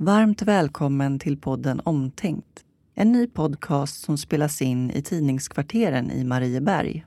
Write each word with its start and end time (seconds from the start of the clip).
Varmt 0.00 0.42
välkommen 0.42 1.18
till 1.18 1.36
podden 1.36 1.80
Omtänkt. 1.84 2.64
En 2.94 3.12
ny 3.12 3.26
podcast 3.26 4.04
som 4.04 4.18
spelas 4.18 4.62
in 4.62 4.90
i 4.90 5.02
tidningskvarteren 5.02 6.10
i 6.10 6.24
Marieberg. 6.24 7.04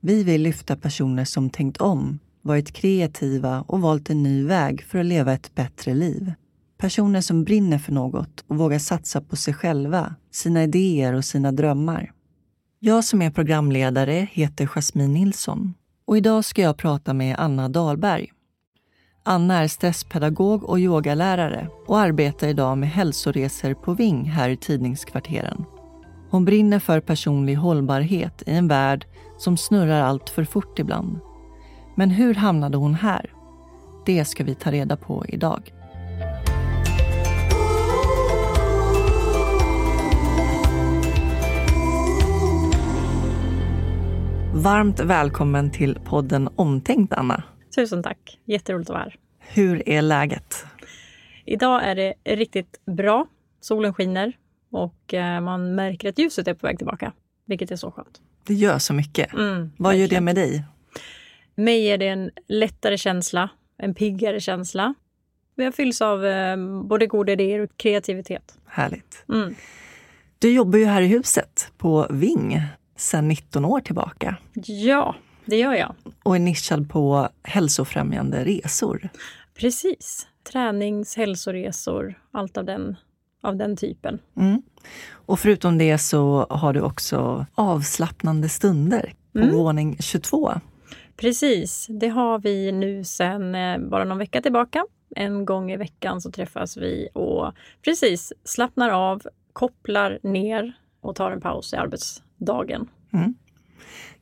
Vi 0.00 0.24
vill 0.24 0.42
lyfta 0.42 0.76
personer 0.76 1.24
som 1.24 1.50
tänkt 1.50 1.76
om, 1.76 2.18
varit 2.42 2.72
kreativa 2.72 3.60
och 3.60 3.80
valt 3.80 4.10
en 4.10 4.22
ny 4.22 4.44
väg 4.44 4.82
för 4.82 4.98
att 4.98 5.06
leva 5.06 5.32
ett 5.32 5.54
bättre 5.54 5.94
liv. 5.94 6.32
Personer 6.78 7.20
som 7.20 7.44
brinner 7.44 7.78
för 7.78 7.92
något 7.92 8.44
och 8.46 8.56
vågar 8.56 8.78
satsa 8.78 9.20
på 9.20 9.36
sig 9.36 9.54
själva, 9.54 10.14
sina 10.30 10.64
idéer 10.64 11.12
och 11.12 11.24
sina 11.24 11.52
drömmar. 11.52 12.12
Jag 12.78 13.04
som 13.04 13.22
är 13.22 13.30
programledare 13.30 14.28
heter 14.32 14.66
Jasmine 14.66 15.12
Nilsson 15.12 15.74
och 16.04 16.16
idag 16.16 16.44
ska 16.44 16.62
jag 16.62 16.76
prata 16.76 17.14
med 17.14 17.36
Anna 17.38 17.68
Dahlberg. 17.68 18.32
Anna 19.24 19.58
är 19.58 19.68
stresspedagog 19.68 20.64
och 20.64 20.78
yogalärare 20.78 21.68
och 21.86 21.98
arbetar 21.98 22.48
idag 22.48 22.78
med 22.78 22.88
hälsoresor 22.88 23.74
på 23.74 23.94
Ving 23.94 24.24
här 24.24 24.48
i 24.48 24.56
tidningskvarteren. 24.56 25.64
Hon 26.30 26.44
brinner 26.44 26.78
för 26.78 27.00
personlig 27.00 27.54
hållbarhet 27.54 28.42
i 28.46 28.50
en 28.50 28.68
värld 28.68 29.06
som 29.38 29.56
snurrar 29.56 30.00
allt 30.00 30.30
för 30.30 30.44
fort 30.44 30.78
ibland. 30.78 31.18
Men 31.96 32.10
hur 32.10 32.34
hamnade 32.34 32.76
hon 32.76 32.94
här? 32.94 33.32
Det 34.06 34.24
ska 34.24 34.44
vi 34.44 34.54
ta 34.54 34.70
reda 34.70 34.96
på 34.96 35.24
idag. 35.28 35.72
Varmt 44.54 45.00
välkommen 45.00 45.70
till 45.70 45.98
podden 46.04 46.48
Omtänkt, 46.56 47.12
Anna. 47.12 47.42
Tusen 47.74 48.02
tack. 48.02 48.38
Jätteroligt 48.44 48.90
att 48.90 48.94
vara 48.94 49.02
här. 49.02 49.16
Hur 49.38 49.88
är 49.88 50.02
läget? 50.02 50.64
Idag 51.44 51.84
är 51.84 51.94
det 51.94 52.14
riktigt 52.24 52.80
bra. 52.84 53.26
Solen 53.60 53.94
skiner 53.94 54.32
och 54.70 55.14
eh, 55.14 55.40
man 55.40 55.74
märker 55.74 56.08
att 56.08 56.18
ljuset 56.18 56.48
är 56.48 56.54
på 56.54 56.66
väg 56.66 56.76
tillbaka, 56.78 57.12
vilket 57.46 57.70
är 57.70 57.76
så 57.76 57.90
skönt. 57.90 58.20
Det 58.46 58.54
gör 58.54 58.78
så 58.78 58.94
mycket. 58.94 59.32
Mm, 59.34 59.72
Vad 59.76 59.96
gör 59.96 60.08
det 60.08 60.20
med 60.20 60.34
dig? 60.34 60.64
Mig 61.54 61.86
är 61.86 61.98
det 61.98 62.08
en 62.08 62.30
lättare 62.48 62.98
känsla, 62.98 63.48
en 63.78 63.94
piggare 63.94 64.40
känsla. 64.40 64.94
Jag 65.54 65.74
fylls 65.74 66.00
av 66.02 66.26
eh, 66.26 66.56
både 66.84 67.06
goda 67.06 67.32
idéer 67.32 67.58
och 67.60 67.70
kreativitet. 67.76 68.58
Härligt. 68.66 69.24
Mm. 69.28 69.54
Du 70.38 70.52
jobbar 70.52 70.78
ju 70.78 70.84
här 70.84 71.02
i 71.02 71.06
huset 71.06 71.72
på 71.78 72.06
Ving 72.10 72.62
sedan 72.96 73.28
19 73.28 73.64
år 73.64 73.80
tillbaka 73.80 74.36
Ja, 74.54 75.14
det 75.52 75.58
gör 75.58 75.74
jag. 75.74 75.94
och 76.22 76.34
är 76.36 76.40
nischad 76.40 76.90
på 76.90 77.28
hälsofrämjande 77.42 78.44
resor. 78.44 79.08
Precis. 79.54 80.26
Tränings, 80.52 81.16
hälsoresor, 81.16 82.14
allt 82.30 82.56
av 82.56 82.64
den, 82.64 82.96
av 83.42 83.56
den 83.56 83.76
typen. 83.76 84.18
Mm. 84.36 84.62
Och 85.12 85.38
förutom 85.40 85.78
det 85.78 85.98
så 85.98 86.46
har 86.50 86.72
du 86.72 86.80
också 86.80 87.46
avslappnande 87.54 88.48
stunder 88.48 89.12
på 89.32 89.38
Mm. 89.38 89.54
våning 89.54 89.96
22. 90.00 90.52
Precis, 91.16 91.86
det 91.90 92.08
har 92.08 92.38
vi 92.38 92.72
nu 92.72 93.04
sedan 93.04 93.54
eh, 93.54 93.78
bara 93.78 94.04
någon 94.04 94.18
vecka 94.18 94.40
tillbaka. 94.42 94.84
En 95.16 95.44
gång 95.44 95.70
i 95.72 95.76
veckan 95.76 96.20
så 96.20 96.30
träffas 96.30 96.76
vi 96.76 97.08
och 97.14 97.52
precis 97.84 98.32
slappnar 98.44 98.90
av, 98.90 99.22
kopplar 99.52 100.18
ner 100.22 100.72
och 101.00 101.16
tar 101.16 101.30
en 101.30 101.40
paus 101.40 101.72
i 101.72 101.76
arbetsdagen. 101.76 102.88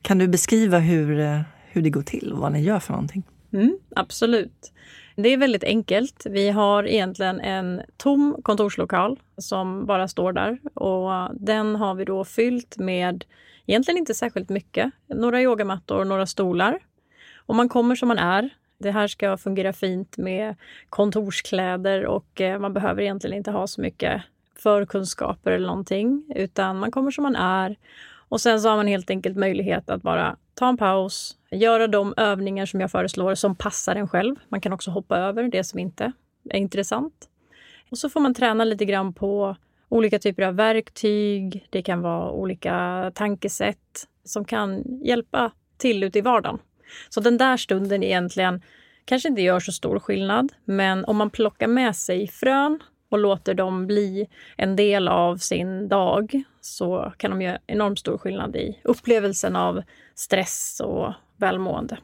Kan 0.01 0.17
du 0.17 0.27
beskriva 0.27 0.79
hur, 0.79 1.19
eh, 1.19 1.39
hur 1.65 1.81
det 1.81 1.89
går 1.89 2.01
till 2.01 2.31
och 2.33 2.39
vad 2.39 2.51
ni 2.51 2.61
gör 2.61 2.79
för 2.79 2.93
någonting? 2.93 3.23
Mm, 3.53 3.77
absolut. 3.95 4.71
Det 5.15 5.29
är 5.29 5.37
väldigt 5.37 5.63
enkelt. 5.63 6.25
Vi 6.29 6.49
har 6.49 6.87
egentligen 6.87 7.39
en 7.39 7.81
tom 7.97 8.37
kontorslokal 8.43 9.19
som 9.37 9.85
bara 9.85 10.07
står 10.07 10.33
där 10.33 10.59
och 10.73 11.35
den 11.39 11.75
har 11.75 11.95
vi 11.95 12.05
då 12.05 12.25
fyllt 12.25 12.77
med 12.77 13.25
egentligen 13.65 13.97
inte 13.97 14.13
särskilt 14.13 14.49
mycket. 14.49 14.91
Några 15.07 15.41
yogamattor 15.41 15.99
och 15.99 16.07
några 16.07 16.25
stolar. 16.25 16.79
Och 17.35 17.55
man 17.55 17.69
kommer 17.69 17.95
som 17.95 18.07
man 18.07 18.17
är. 18.17 18.49
Det 18.77 18.91
här 18.91 19.07
ska 19.07 19.37
fungera 19.37 19.73
fint 19.73 20.17
med 20.17 20.55
kontorskläder 20.89 22.05
och 22.05 22.41
eh, 22.41 22.59
man 22.59 22.73
behöver 22.73 23.01
egentligen 23.01 23.37
inte 23.37 23.51
ha 23.51 23.67
så 23.67 23.81
mycket 23.81 24.21
förkunskaper 24.55 25.51
eller 25.51 25.67
någonting, 25.67 26.25
utan 26.35 26.79
man 26.79 26.91
kommer 26.91 27.11
som 27.11 27.23
man 27.23 27.35
är. 27.35 27.75
Och 28.31 28.41
sen 28.41 28.61
så 28.61 28.69
har 28.69 28.75
man 28.75 28.87
helt 28.87 29.09
enkelt 29.09 29.37
möjlighet 29.37 29.89
att 29.89 30.01
bara 30.01 30.37
ta 30.53 30.69
en 30.69 30.77
paus, 30.77 31.37
göra 31.49 31.87
de 31.87 32.13
övningar 32.17 32.65
som 32.65 32.81
jag 32.81 32.91
föreslår 32.91 33.35
som 33.35 33.55
passar 33.55 33.95
en 33.95 34.07
själv. 34.07 34.35
Man 34.49 34.61
kan 34.61 34.73
också 34.73 34.91
hoppa 34.91 35.17
över 35.17 35.43
det 35.43 35.63
som 35.63 35.79
inte 35.79 36.11
är 36.49 36.57
intressant. 36.57 37.29
Och 37.89 37.97
så 37.97 38.09
får 38.09 38.19
man 38.19 38.33
träna 38.33 38.63
lite 38.63 38.85
grann 38.85 39.13
på 39.13 39.55
olika 39.89 40.19
typer 40.19 40.43
av 40.43 40.55
verktyg. 40.55 41.67
Det 41.69 41.81
kan 41.81 42.01
vara 42.01 42.31
olika 42.31 43.11
tankesätt 43.15 44.07
som 44.23 44.45
kan 44.45 44.83
hjälpa 45.03 45.51
till 45.77 46.03
ute 46.03 46.19
i 46.19 46.21
vardagen. 46.21 46.59
Så 47.09 47.19
den 47.19 47.37
där 47.37 47.57
stunden 47.57 48.03
egentligen 48.03 48.61
kanske 49.05 49.29
inte 49.29 49.41
gör 49.41 49.59
så 49.59 49.71
stor 49.71 49.99
skillnad, 49.99 50.53
men 50.65 51.05
om 51.05 51.17
man 51.17 51.29
plockar 51.29 51.67
med 51.67 51.95
sig 51.95 52.27
frön 52.27 52.79
och 53.09 53.19
låter 53.19 53.53
dem 53.53 53.87
bli 53.87 54.27
en 54.57 54.75
del 54.75 55.07
av 55.07 55.37
sin 55.37 55.87
dag 55.87 56.43
så 56.61 57.13
kan 57.17 57.31
de 57.31 57.41
göra 57.41 57.59
enormt 57.67 57.99
stor 57.99 58.17
skillnad 58.17 58.55
i 58.55 58.79
upplevelsen 58.83 59.55
av 59.55 59.81
stress 60.15 60.81
och 60.83 61.13
välmående. 61.37 61.97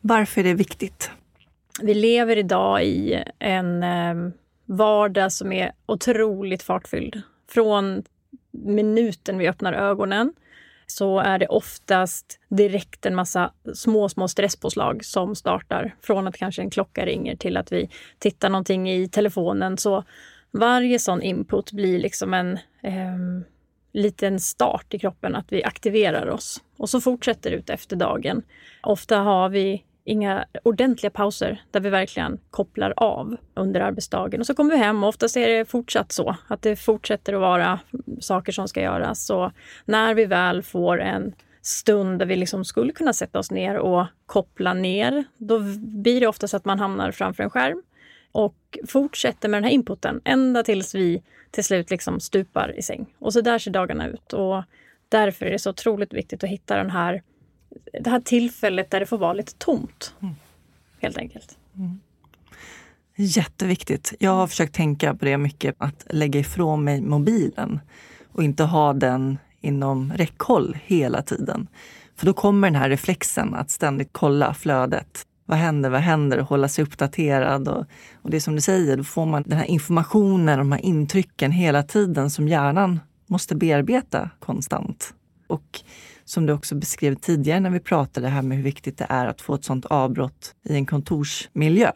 Varför 0.00 0.40
är 0.40 0.44
det 0.44 0.54
viktigt? 0.54 1.10
Vi 1.82 1.94
lever 1.94 2.38
idag 2.38 2.84
i 2.84 3.24
en 3.38 3.82
eh, 3.82 4.14
vardag 4.64 5.32
som 5.32 5.52
är 5.52 5.72
otroligt 5.86 6.62
fartfylld. 6.62 7.22
Från 7.48 8.02
minuten 8.50 9.38
vi 9.38 9.48
öppnar 9.48 9.72
ögonen 9.72 10.32
så 10.86 11.18
är 11.18 11.38
det 11.38 11.46
oftast 11.46 12.40
direkt 12.48 13.06
en 13.06 13.14
massa 13.14 13.52
små, 13.74 14.08
små 14.08 14.28
stresspåslag 14.28 15.04
som 15.04 15.34
startar. 15.34 15.94
Från 16.02 16.28
att 16.28 16.36
kanske 16.36 16.62
en 16.62 16.70
klocka 16.70 17.06
ringer 17.06 17.36
till 17.36 17.56
att 17.56 17.72
vi 17.72 17.90
tittar 18.18 18.50
någonting 18.50 18.90
i 18.90 19.08
telefonen. 19.08 19.76
Så 19.78 20.04
varje 20.50 20.98
sån 20.98 21.22
input 21.22 21.72
blir 21.72 21.98
liksom 21.98 22.34
en 22.34 22.58
ehm, 22.82 23.44
liten 23.96 24.40
start 24.40 24.94
i 24.94 24.98
kroppen, 24.98 25.34
att 25.34 25.52
vi 25.52 25.64
aktiverar 25.64 26.30
oss. 26.30 26.62
Och 26.76 26.90
så 26.90 27.00
fortsätter 27.00 27.50
det 27.50 27.56
ut 27.56 27.70
efter 27.70 27.96
dagen. 27.96 28.42
Ofta 28.82 29.18
har 29.18 29.48
vi 29.48 29.84
inga 30.04 30.44
ordentliga 30.62 31.10
pauser 31.10 31.62
där 31.70 31.80
vi 31.80 31.90
verkligen 31.90 32.38
kopplar 32.50 32.94
av 32.96 33.36
under 33.54 33.80
arbetsdagen. 33.80 34.40
Och 34.40 34.46
så 34.46 34.54
kommer 34.54 34.70
vi 34.70 34.76
hem 34.76 35.02
och 35.02 35.08
oftast 35.08 35.36
är 35.36 35.48
det 35.48 35.64
fortsatt 35.64 36.12
så 36.12 36.36
att 36.48 36.62
det 36.62 36.76
fortsätter 36.76 37.32
att 37.32 37.40
vara 37.40 37.78
saker 38.20 38.52
som 38.52 38.68
ska 38.68 38.82
göras. 38.82 39.26
Så 39.26 39.52
när 39.84 40.14
vi 40.14 40.24
väl 40.24 40.62
får 40.62 41.00
en 41.00 41.32
stund 41.62 42.18
där 42.18 42.26
vi 42.26 42.36
liksom 42.36 42.64
skulle 42.64 42.92
kunna 42.92 43.12
sätta 43.12 43.38
oss 43.38 43.50
ner 43.50 43.76
och 43.76 44.06
koppla 44.26 44.74
ner, 44.74 45.24
då 45.36 45.58
blir 45.78 46.20
det 46.20 46.26
ofta 46.26 46.48
så 46.48 46.56
att 46.56 46.64
man 46.64 46.78
hamnar 46.78 47.10
framför 47.12 47.42
en 47.42 47.50
skärm 47.50 47.82
och 48.36 48.78
fortsätter 48.88 49.48
med 49.48 49.56
den 49.56 49.64
här 49.64 49.70
inputen 49.70 50.20
ända 50.24 50.62
tills 50.62 50.94
vi 50.94 51.22
till 51.50 51.64
slut 51.64 51.90
liksom 51.90 52.20
stupar 52.20 52.78
i 52.78 52.82
säng. 52.82 53.06
Och 53.18 53.32
så 53.32 53.40
där 53.40 53.58
ser 53.58 53.70
dagarna 53.70 54.08
ut. 54.08 54.32
Och 54.32 54.62
därför 55.08 55.46
är 55.46 55.50
det 55.50 55.58
så 55.58 55.70
otroligt 55.70 56.12
viktigt 56.12 56.44
att 56.44 56.50
hitta 56.50 56.76
den 56.76 56.90
här, 56.90 57.22
det 58.00 58.10
här 58.10 58.20
tillfället 58.20 58.90
där 58.90 59.00
det 59.00 59.06
får 59.06 59.18
vara 59.18 59.32
lite 59.32 59.52
tomt. 59.54 60.14
Helt 61.00 61.18
enkelt. 61.18 61.58
Jätteviktigt. 63.16 64.14
Jag 64.18 64.30
har 64.30 64.46
försökt 64.46 64.74
tänka 64.74 65.14
på 65.14 65.24
det 65.24 65.38
mycket, 65.38 65.74
att 65.78 66.06
lägga 66.10 66.40
ifrån 66.40 66.84
mig 66.84 67.00
mobilen 67.00 67.80
och 68.32 68.44
inte 68.44 68.64
ha 68.64 68.92
den 68.92 69.38
inom 69.60 70.12
räckhåll 70.12 70.78
hela 70.84 71.22
tiden. 71.22 71.68
För 72.16 72.26
då 72.26 72.32
kommer 72.32 72.68
den 72.70 72.80
här 72.80 72.88
reflexen 72.88 73.54
att 73.54 73.70
ständigt 73.70 74.08
kolla 74.12 74.54
flödet. 74.54 75.26
Vad 75.46 75.58
händer, 75.58 75.90
vad 75.90 76.00
händer? 76.00 76.38
Och 76.38 76.46
hålla 76.46 76.68
sig 76.68 76.84
uppdaterad. 76.84 77.68
Och, 77.68 77.84
och 78.22 78.30
det 78.30 78.36
är 78.36 78.40
som 78.40 78.54
du 78.54 78.60
säger, 78.60 78.96
då 78.96 79.04
får 79.04 79.26
man 79.26 79.42
den 79.42 79.58
här 79.58 79.64
informationen, 79.64 80.58
de 80.58 80.72
här 80.72 80.84
intrycken 80.84 81.50
hela 81.50 81.82
tiden 81.82 82.30
som 82.30 82.48
hjärnan 82.48 83.00
måste 83.26 83.54
bearbeta 83.54 84.30
konstant. 84.40 85.14
Och 85.46 85.80
som 86.24 86.46
du 86.46 86.52
också 86.52 86.74
beskrev 86.74 87.14
tidigare 87.14 87.60
när 87.60 87.70
vi 87.70 87.80
pratade 87.80 88.28
här 88.28 88.42
med 88.42 88.56
hur 88.56 88.64
viktigt 88.64 88.98
det 88.98 89.06
är 89.08 89.26
att 89.26 89.40
få 89.40 89.54
ett 89.54 89.64
sådant 89.64 89.86
avbrott 89.86 90.54
i 90.64 90.74
en 90.74 90.86
kontorsmiljö. 90.86 91.92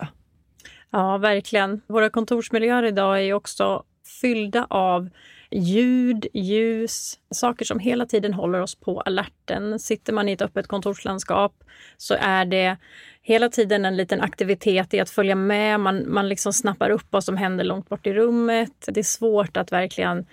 Ja, 0.91 1.19
verkligen. 1.19 1.81
Våra 1.87 2.11
kontorsmiljöer 2.11 2.83
idag 2.83 3.25
är 3.25 3.33
också 3.33 3.83
fyllda 4.21 4.67
av 4.71 5.09
ljud, 5.51 6.27
ljus, 6.35 7.19
saker 7.31 7.65
som 7.65 7.79
hela 7.79 8.07
tiden 8.07 8.35
håller 8.35 8.61
oss 8.61 8.75
på 8.75 9.01
alerten. 9.01 9.79
Sitter 9.79 10.13
man 10.13 10.29
i 10.29 10.33
ett 10.33 10.43
öppet 10.43 10.67
kontorslandskap 10.67 11.65
så 11.97 12.15
är 12.15 12.45
det 12.45 12.77
hela 13.23 13.49
tiden 13.49 13.85
en 13.85 13.97
liten 13.97 14.21
aktivitet 14.21 14.95
i 14.95 15.01
att 15.01 15.11
följa 15.11 15.35
med. 15.35 15.81
Man, 15.81 16.13
man 16.13 16.29
liksom 16.29 16.53
snappar 16.53 16.91
upp 16.91 17.07
vad 17.11 17.25
som 17.25 17.37
händer 17.37 17.65
långt 17.65 17.89
bort 17.89 18.07
i 18.07 18.13
rummet. 18.13 18.89
Det 18.89 19.01
är 19.01 19.05
svårt 19.05 19.57
att 19.57 19.73
verkligen 19.73 20.27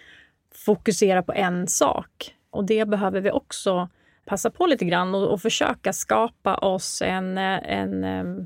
fokusera 0.56 1.24
på 1.24 1.34
en 1.34 1.68
sak. 1.68 2.36
Och 2.50 2.66
det 2.66 2.86
behöver 2.88 3.22
vi 3.22 3.32
också 3.32 3.90
passa 4.26 4.50
på 4.50 4.66
lite 4.66 4.86
grann 4.86 5.16
och, 5.16 5.28
och 5.28 5.42
försöka 5.42 5.94
skapa 5.94 6.56
oss 6.56 7.02
en, 7.02 7.38
en, 7.38 8.04
eh, 8.04 8.46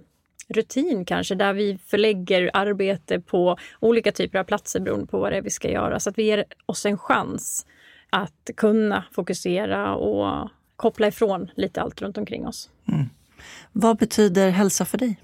rutin 0.53 1.05
kanske, 1.05 1.35
där 1.35 1.53
vi 1.53 1.77
förlägger 1.85 2.51
arbete 2.53 3.19
på 3.19 3.57
olika 3.79 4.11
typer 4.11 4.39
av 4.39 4.43
platser 4.43 4.79
beroende 4.79 5.05
på 5.05 5.19
vad 5.19 5.31
det 5.31 5.37
är 5.37 5.41
vi 5.41 5.49
ska 5.49 5.71
göra. 5.71 5.99
Så 5.99 6.09
att 6.09 6.17
vi 6.17 6.23
ger 6.23 6.45
oss 6.65 6.85
en 6.85 6.97
chans 6.97 7.65
att 8.09 8.49
kunna 8.57 9.03
fokusera 9.11 9.95
och 9.95 10.49
koppla 10.75 11.07
ifrån 11.07 11.51
lite 11.55 11.81
allt 11.81 12.01
runt 12.01 12.17
omkring 12.17 12.47
oss. 12.47 12.69
Mm. 12.87 13.09
Vad 13.71 13.97
betyder 13.97 14.49
hälsa 14.49 14.85
för 14.85 14.97
dig? 14.97 15.19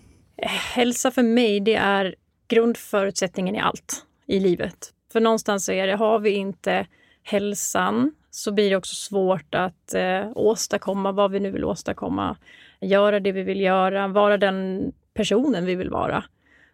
Hälsa 0.74 1.12
för 1.12 1.24
mig, 1.24 1.60
det 1.60 1.76
är 1.76 2.16
grundförutsättningen 2.48 3.56
i 3.56 3.60
allt 3.60 4.06
i 4.26 4.40
livet. 4.40 4.94
För 5.12 5.20
någonstans 5.20 5.66
så 5.66 5.72
är 5.72 5.88
det, 5.88 5.96
har 5.96 6.20
vi 6.20 6.32
inte 6.32 6.88
hälsan 7.24 8.12
så 8.32 8.52
blir 8.52 8.70
det 8.70 8.76
också 8.76 8.96
svårt 8.96 9.56
att 9.56 9.94
eh, 9.94 10.32
åstadkomma 10.36 11.12
vad 11.12 11.32
vi 11.32 11.40
nu 11.40 11.52
vill 11.52 11.64
åstadkomma. 11.64 12.38
Göra 12.82 13.20
det 13.20 13.32
vi 13.32 13.44
vill 13.44 13.62
göra, 13.62 14.08
vara 14.08 14.38
den 14.38 14.92
personen 15.18 15.66
vi 15.66 15.76
vill 15.76 15.90
vara. 15.90 16.24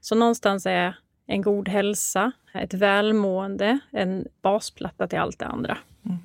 Så 0.01 0.15
någonstans 0.15 0.65
är 0.65 0.95
en 1.27 1.41
god 1.41 1.69
hälsa, 1.69 2.31
ett 2.53 2.73
välmående, 2.73 3.79
en 3.91 4.27
basplatta 4.41 5.07
till 5.07 5.19
allt 5.19 5.39
det 5.39 5.45
andra. 5.45 5.77
Mm. 6.05 6.17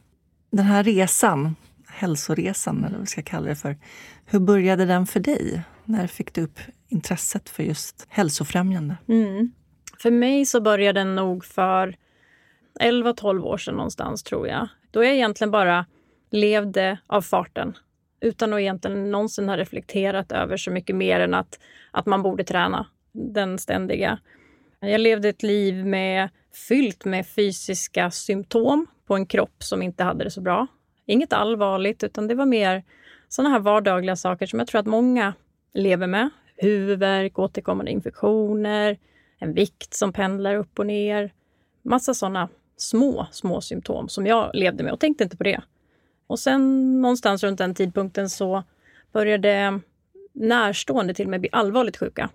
Den 0.50 0.64
här 0.64 0.84
resan, 0.84 1.56
hälsoresan 1.88 2.84
eller 2.84 2.96
vad 2.96 3.00
vi 3.00 3.06
ska 3.06 3.22
kalla 3.22 3.48
det 3.48 3.56
för. 3.56 3.76
Hur 4.26 4.40
började 4.40 4.84
den 4.84 5.06
för 5.06 5.20
dig? 5.20 5.62
När 5.84 6.06
fick 6.06 6.34
du 6.34 6.42
upp 6.42 6.60
intresset 6.88 7.48
för 7.48 7.62
just 7.62 8.06
hälsofrämjande? 8.08 8.96
Mm. 9.08 9.52
För 9.98 10.10
mig 10.10 10.46
så 10.46 10.60
började 10.60 11.00
den 11.00 11.14
nog 11.14 11.44
för 11.44 11.96
11-12 12.80 13.42
år 13.42 13.58
sedan 13.58 13.74
någonstans 13.74 14.22
tror 14.22 14.48
jag. 14.48 14.68
Då 14.90 15.04
jag 15.04 15.14
egentligen 15.14 15.50
bara 15.50 15.86
levde 16.30 16.98
av 17.06 17.22
farten 17.22 17.76
utan 18.20 18.52
att 18.52 18.60
egentligen 18.60 19.10
någonsin 19.10 19.48
ha 19.48 19.56
reflekterat 19.56 20.32
över 20.32 20.56
så 20.56 20.70
mycket 20.70 20.96
mer 20.96 21.20
än 21.20 21.34
att, 21.34 21.58
att 21.90 22.06
man 22.06 22.22
borde 22.22 22.44
träna. 22.44 22.86
Den 23.12 23.58
ständiga. 23.58 24.18
Jag 24.80 25.00
levde 25.00 25.28
ett 25.28 25.42
liv 25.42 25.86
med, 25.86 26.28
fyllt 26.68 27.04
med 27.04 27.26
fysiska 27.26 28.10
symptom 28.10 28.86
på 29.06 29.14
en 29.14 29.26
kropp 29.26 29.62
som 29.62 29.82
inte 29.82 30.04
hade 30.04 30.24
det 30.24 30.30
så 30.30 30.40
bra. 30.40 30.66
Inget 31.06 31.32
allvarligt, 31.32 32.04
utan 32.04 32.28
det 32.28 32.34
var 32.34 32.46
mer 32.46 32.84
sådana 33.28 33.50
här 33.50 33.60
vardagliga 33.60 34.16
saker 34.16 34.46
som 34.46 34.58
jag 34.58 34.68
tror 34.68 34.80
att 34.80 34.86
många 34.86 35.34
lever 35.74 36.06
med. 36.06 36.30
Huvudvärk, 36.56 37.38
återkommande 37.38 37.90
infektioner, 37.90 38.98
en 39.38 39.52
vikt 39.52 39.94
som 39.94 40.12
pendlar 40.12 40.54
upp 40.54 40.78
och 40.78 40.86
ner. 40.86 41.32
Massa 41.82 42.14
sådana 42.14 42.48
små, 42.76 43.26
små 43.30 43.60
symptom 43.60 44.08
som 44.08 44.26
jag 44.26 44.50
levde 44.54 44.84
med 44.84 44.92
och 44.92 45.00
tänkte 45.00 45.24
inte 45.24 45.36
på 45.36 45.44
det. 45.44 45.60
Och 46.28 46.38
sen 46.38 46.92
någonstans 47.02 47.42
runt 47.42 47.58
den 47.58 47.74
tidpunkten 47.74 48.30
så 48.30 48.64
började 49.12 49.80
närstående 50.32 51.14
till 51.14 51.28
mig 51.28 51.38
bli 51.38 51.48
allvarligt 51.52 51.96
sjuka 51.96 52.30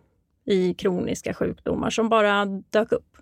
i 0.46 0.74
kroniska 0.74 1.34
sjukdomar 1.34 1.90
som 1.90 2.10
bara 2.10 2.46
dök 2.46 2.92
upp. 2.92 3.18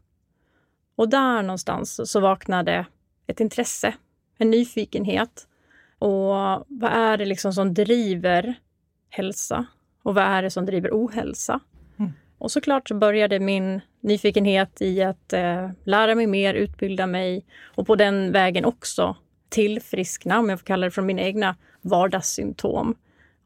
Och 0.96 1.10
där 1.10 1.42
någonstans 1.42 2.12
så 2.12 2.20
vaknade 2.20 2.86
ett 3.28 3.40
intresse, 3.40 3.94
en 4.38 4.52
nyfikenhet. 4.52 5.48
Och 6.00 6.34
vad 6.68 6.92
är 6.92 7.18
det 7.18 7.26
liksom 7.26 7.54
som 7.54 7.74
driver 7.74 8.56
hälsa? 9.10 9.66
Och 10.04 10.16
vad 10.16 10.24
är 10.24 10.42
det 10.42 10.50
som 10.50 10.66
driver 10.66 10.90
ohälsa? 10.90 11.60
Mm. 12.00 12.12
Och 12.38 12.52
såklart 12.52 12.88
så 12.88 12.96
började 12.96 13.40
min 13.40 13.82
nyfikenhet 14.02 14.82
i 14.82 15.04
att 15.04 15.34
eh, 15.34 15.70
lära 15.84 16.16
mig 16.16 16.28
mer, 16.28 16.54
utbilda 16.54 17.08
mig 17.08 17.46
och 17.76 17.88
på 17.88 17.96
den 17.96 18.32
vägen 18.32 18.66
också 18.66 19.16
tillfriskna, 19.52 20.40
om 20.40 20.50
jag 20.50 20.60
får 20.60 20.66
kalla 20.66 20.86
det 20.86 20.92
från 20.92 21.06
mina 21.06 21.22
egna 21.22 21.56
vardagssymptom. 21.82 22.96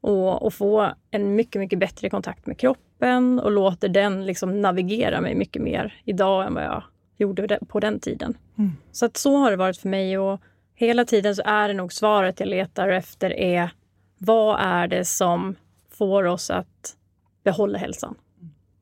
Och, 0.02 0.46
och, 0.46 0.54
få 0.54 0.94
en 1.12 1.36
mycket, 1.36 1.60
mycket 1.60 1.80
bättre 1.80 2.10
kontakt 2.10 2.48
med 2.48 2.58
kroppen 2.58 3.40
och 3.40 3.52
låter 3.52 3.90
den 3.90 4.26
liksom 4.26 4.62
navigera 4.62 5.22
mig 5.22 5.36
mycket 5.36 5.62
mer 5.62 6.02
idag 6.04 6.46
än 6.46 6.54
vad 6.54 6.64
jag 6.64 6.84
gjorde 7.18 7.60
på 7.68 7.80
den 7.80 8.00
tiden. 8.00 8.38
Mm. 8.58 8.72
Så 8.92 9.06
att 9.06 9.18
så 9.18 9.38
har 9.38 9.52
det 9.52 9.58
varit 9.58 9.78
för 9.78 9.90
mig 9.90 10.18
och 10.18 10.42
hela 10.76 11.06
tiden 11.06 11.36
så 11.36 11.42
är 11.46 11.68
det 11.68 11.74
nog 11.74 11.94
svaret 11.94 12.40
jag 12.40 12.50
letar 12.50 12.90
efter 12.90 13.34
är 13.34 13.70
vad 14.18 14.60
är 14.60 14.88
det 14.88 15.06
som 15.06 15.56
får 15.92 16.24
oss 16.24 16.50
att 16.50 16.96
behålla 17.44 17.78
hälsan? 17.78 18.16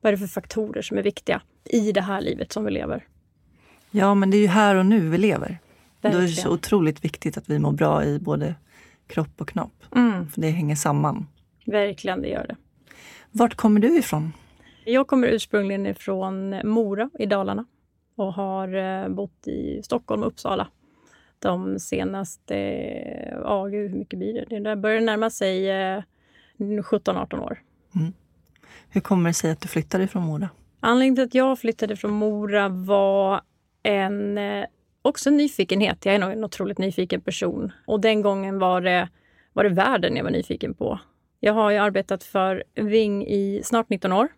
Vad 0.00 0.12
är 0.12 0.16
det 0.16 0.20
för 0.20 0.26
faktorer 0.26 0.82
som 0.82 0.98
är 0.98 1.02
viktiga 1.02 1.42
i 1.64 1.92
det 1.92 2.00
här 2.00 2.20
livet 2.20 2.52
som 2.52 2.64
vi 2.64 2.70
lever? 2.70 3.06
Ja, 3.90 4.14
men 4.14 4.30
det 4.30 4.36
är 4.36 4.42
ju 4.42 4.46
här 4.46 4.74
och 4.74 4.86
nu 4.86 5.08
vi 5.08 5.18
lever. 5.18 5.58
Verkligen. 6.04 6.12
Då 6.12 6.18
är 6.18 6.36
det 6.36 6.42
så 6.42 6.50
otroligt 6.50 7.04
viktigt 7.04 7.36
att 7.36 7.50
vi 7.50 7.58
mår 7.58 7.72
bra 7.72 8.04
i 8.04 8.18
både 8.18 8.54
kropp 9.06 9.40
och 9.40 9.48
knopp. 9.48 9.84
Mm. 9.96 10.28
För 10.28 10.40
det 10.40 10.50
hänger 10.50 10.76
samman. 10.76 11.26
Verkligen, 11.66 12.22
det 12.22 12.28
gör 12.28 12.46
det. 12.46 12.56
Vart 13.30 13.54
kommer 13.54 13.80
du 13.80 13.98
ifrån? 13.98 14.32
Jag 14.84 15.06
kommer 15.06 15.28
ursprungligen 15.28 15.86
ifrån 15.86 16.60
Mora 16.64 17.10
i 17.18 17.26
Dalarna 17.26 17.64
och 18.16 18.34
har 18.34 18.74
eh, 18.74 19.08
bott 19.08 19.46
i 19.46 19.80
Stockholm 19.82 20.22
och 20.22 20.28
Uppsala 20.28 20.68
de 21.44 21.78
senaste, 21.78 22.54
ja 23.42 23.66
hur 23.66 23.88
mycket 23.88 24.18
blir 24.18 24.46
det? 24.48 24.60
Det 24.60 24.76
börjar 24.76 25.00
närma 25.00 25.30
sig 25.30 25.68
17-18 26.58 27.34
eh, 27.34 27.42
år. 27.42 27.62
Mm. 27.94 28.12
Hur 28.88 29.00
kommer 29.00 29.30
det 29.30 29.34
sig 29.34 29.50
att 29.50 29.60
du 29.60 29.68
flyttade 29.68 30.08
från 30.08 30.22
Mora? 30.22 30.48
Anledningen 30.80 31.16
till 31.16 31.24
att 31.24 31.34
jag 31.34 31.58
flyttade 31.58 31.96
från 31.96 32.10
Mora 32.10 32.68
var 32.68 33.40
en 33.82 34.38
eh, 34.38 34.64
också 35.04 35.30
nyfikenhet. 35.30 36.06
Jag 36.06 36.14
är 36.14 36.18
nog 36.18 36.32
en 36.32 36.44
otroligt 36.44 36.78
nyfiken 36.78 37.20
person. 37.20 37.72
Och 37.86 38.00
den 38.00 38.22
gången 38.22 38.58
var 38.58 38.80
det, 38.80 39.08
var 39.52 39.64
det 39.64 39.70
världen 39.70 40.16
jag 40.16 40.24
var 40.24 40.30
nyfiken 40.30 40.74
på. 40.74 41.00
Jag 41.40 41.52
har 41.52 41.70
ju 41.70 41.78
arbetat 41.78 42.24
för 42.24 42.64
Ving 42.74 43.26
i 43.26 43.60
snart 43.64 43.88
19 43.88 44.12
år. 44.12 44.28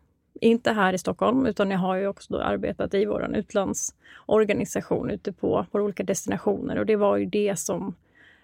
Inte 0.40 0.72
här 0.72 0.92
i 0.92 0.98
Stockholm, 0.98 1.46
utan 1.46 1.70
jag 1.70 1.78
har 1.78 1.96
ju 1.96 2.06
också 2.06 2.38
arbetat 2.38 2.94
i 2.94 3.04
vår 3.04 3.36
utlandsorganisation 3.36 5.10
ute 5.10 5.32
på 5.32 5.66
våra 5.70 5.82
olika 5.82 6.02
destinationer. 6.02 6.78
Och 6.78 6.86
det 6.86 6.96
var 6.96 7.16
ju 7.16 7.26
det 7.26 7.58
som 7.58 7.94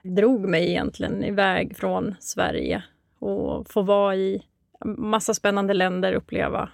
drog 0.03 0.49
mig 0.49 0.71
egentligen 0.71 1.25
iväg 1.25 1.77
från 1.77 2.15
Sverige 2.21 2.83
och 3.19 3.71
få 3.71 3.83
vara 3.83 4.17
i 4.17 4.43
massa 4.85 5.35
spännande 5.35 5.75
länder, 5.75 6.13
uppleva 6.13 6.69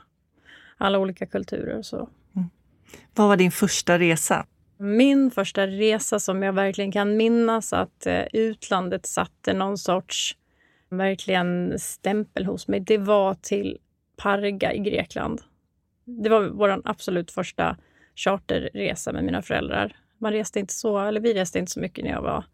alla 0.77 0.99
olika 0.99 1.27
kulturer. 1.27 1.83
Så. 1.83 1.97
Mm. 2.37 2.49
Vad 3.15 3.29
var 3.29 3.37
din 3.37 3.51
första 3.51 3.99
resa? 3.99 4.47
Min 4.81 5.31
första 5.31 5.67
resa 5.67 6.19
som 6.19 6.43
jag 6.43 6.53
verkligen 6.53 6.93
kan 6.93 7.17
minnas 7.17 7.73
att 7.73 8.07
eh, 8.07 8.23
utlandet 8.33 9.07
satte 9.07 9.53
någon 9.53 9.79
sorts 9.79 10.37
verkligen 10.89 11.79
stämpel 11.79 12.45
hos 12.45 12.69
mig, 12.69 12.81
det 12.81 12.99
var 12.99 13.35
till 13.35 13.79
Parga 14.17 14.73
i 14.73 14.79
Grekland. 14.79 15.41
Det 16.05 16.29
var 16.29 16.43
vår 16.43 16.83
absolut 16.85 17.31
första 17.31 17.77
charterresa 18.15 19.13
med 19.13 19.25
mina 19.25 19.43
föräldrar. 19.43 19.97
Man 20.19 20.33
reste 20.33 20.61
inte 20.61 20.75
så, 20.75 20.99
eller 20.99 21.21
vi 21.21 21.35
reste 21.35 21.59
inte 21.59 21.73
så 21.73 21.81
mycket 21.81 22.05
när 22.05 22.11
jag 22.11 22.23
var, 22.23 22.45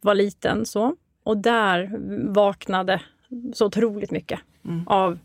var 0.00 0.14
liten. 0.14 0.66
så. 0.66 0.96
Och 1.22 1.36
där 1.36 1.90
vaknade 2.32 3.00
så 3.52 3.66
otroligt 3.66 4.10
mycket 4.10 4.40
mm. 4.64 4.88
av 4.88 5.18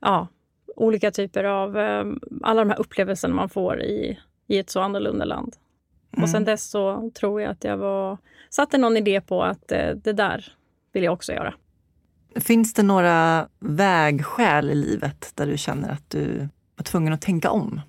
ja, 0.00 0.26
olika 0.76 1.10
typer 1.10 1.44
av 1.44 1.78
eh, 1.78 2.04
alla 2.42 2.64
de 2.64 2.70
här 2.70 2.80
upplevelserna 2.80 3.34
man 3.34 3.48
får 3.48 3.82
i, 3.82 4.18
i 4.46 4.58
ett 4.58 4.70
så 4.70 4.80
annorlunda 4.80 5.24
land. 5.24 5.56
Mm. 6.12 6.22
Och 6.22 6.30
sen 6.30 6.44
dess 6.44 6.70
så 6.70 7.10
tror 7.14 7.40
jag 7.40 7.50
att 7.50 7.64
jag 7.64 7.76
var, 7.76 8.18
satte 8.50 8.78
någon 8.78 8.96
idé 8.96 9.20
på 9.20 9.42
att 9.42 9.72
eh, 9.72 9.90
det 9.90 10.12
där 10.12 10.56
vill 10.92 11.04
jag 11.04 11.12
också 11.12 11.32
göra. 11.32 11.54
Finns 12.36 12.74
det 12.74 12.82
några 12.82 13.48
vägskäl 13.58 14.70
i 14.70 14.74
livet 14.74 15.32
där 15.34 15.46
du 15.46 15.58
känner 15.58 15.92
att 15.92 16.10
du 16.10 16.48
var 16.76 16.84
tvungen 16.84 17.12
att 17.12 17.20
tänka 17.20 17.50
om? 17.50 17.80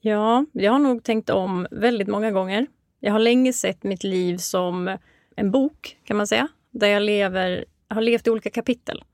Ja, 0.00 0.44
jag 0.52 0.72
har 0.72 0.78
nog 0.78 1.02
tänkt 1.02 1.30
om 1.30 1.66
väldigt 1.70 2.08
många 2.08 2.30
gånger. 2.30 2.66
Jag 3.00 3.12
har 3.12 3.18
länge 3.18 3.52
sett 3.52 3.82
mitt 3.82 4.04
liv 4.04 4.36
som 4.36 4.96
en 5.36 5.50
bok, 5.50 5.98
kan 6.04 6.16
man 6.16 6.26
säga, 6.26 6.48
där 6.70 6.88
jag 6.88 7.02
lever, 7.02 7.64
har 7.88 8.00
levt 8.00 8.26
i 8.26 8.30
olika 8.30 8.50
kapitel. 8.50 9.04